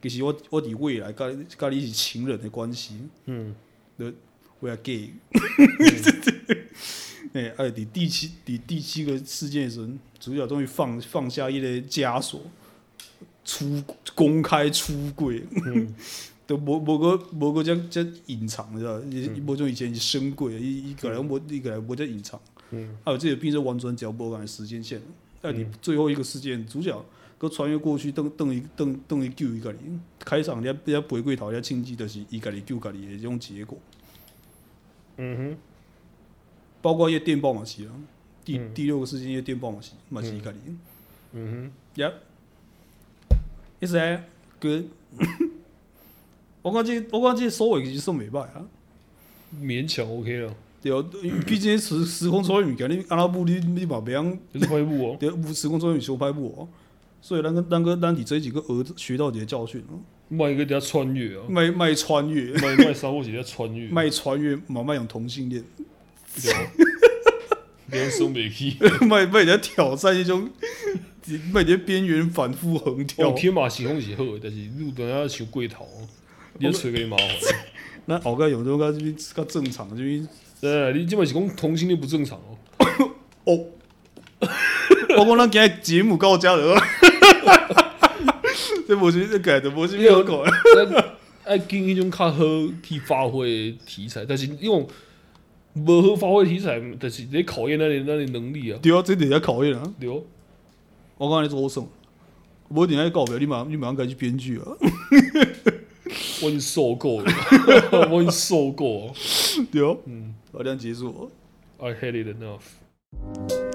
[0.02, 1.26] 其实我我伫未来甲
[1.58, 2.96] 甲你是情人的关系，
[3.26, 3.56] 嗯，
[3.98, 4.14] 对
[4.60, 5.12] 为了 gay，
[7.34, 9.88] 哎， 哎，伫第七伫第七个事件时，
[10.20, 12.42] 主角终于放放下一个枷锁，
[13.44, 15.94] 出公开出轨，嗯，
[16.46, 19.00] 都无无个无个这这隐藏，知道？
[19.02, 22.40] 伊无像以前是深柜，伊伊个人无伊个人无这隐藏，
[22.72, 25.02] 嗯，还有这个变成完全交不完的时间线。
[25.42, 27.06] 在你最后一个事件，主角
[27.38, 29.78] 搁穿越过去，等等于等等于救伊家己。
[30.20, 33.78] 开场人家人家回归头，人家庆忌的是伊家己救家己的这种结果。
[35.18, 35.58] 嗯哼，
[36.82, 37.92] 包括一电报嘛是啊，
[38.44, 40.58] 第第六个事件一电报嘛是嘛是伊家己。
[41.34, 42.12] 嗯哼
[43.82, 44.22] ，Yep，Is that
[44.60, 44.86] good？
[46.62, 48.66] 我感觉我感觉收尾其实算袂歹啊，
[49.56, 50.54] 勉强 OK 了。
[50.88, 55.18] 对，毕竟时时空穿越物件，你阿拉布你你嘛别样，就是拍布哦。
[55.20, 56.68] 对，时空穿越修拍布哦。
[57.22, 60.00] 所以咱个咱个咱伫这几个儿子学到一个教训哦。
[60.30, 63.88] 卖个叫穿越啊，卖卖穿越， 卖卖啥物事叫穿越？
[63.90, 65.64] 卖穿越嘛卖用同性恋。
[67.90, 68.76] 连说没去，
[69.08, 70.50] 卖卖在挑战一种，
[71.54, 73.32] 卖在边缘反复横跳。
[73.32, 75.88] 天马行空是好，但是路段要求过头，
[76.60, 77.28] 你吹个麻烦。
[78.06, 80.04] 那后个用种个这边较正常，这
[80.62, 80.94] 边。
[80.94, 82.58] 对，你基本是讲同性恋不正常哦。
[83.46, 83.66] 哦，
[85.18, 86.80] 我讲咱今日节目到这了，
[88.88, 90.34] 这无是改的，无是没有改。
[91.46, 92.44] 爱拣迄种较好
[92.84, 94.86] 去发挥题材，但是因为
[95.76, 98.80] 无好发挥题材，但是得考验咱的咱的能力啊。
[98.82, 99.94] 对啊，这得要考验啊。
[100.00, 100.22] 对哦，
[101.18, 101.88] 我讲你做什么？
[102.70, 104.66] 无一定爱告白，你马你马上改去编剧啊。
[106.42, 107.32] 我已经受够了，
[108.12, 109.14] 我已经受够了。
[109.72, 110.36] 对哦，嗯。
[110.52, 111.32] 好，这样结束。
[111.80, 113.67] I hate it enough.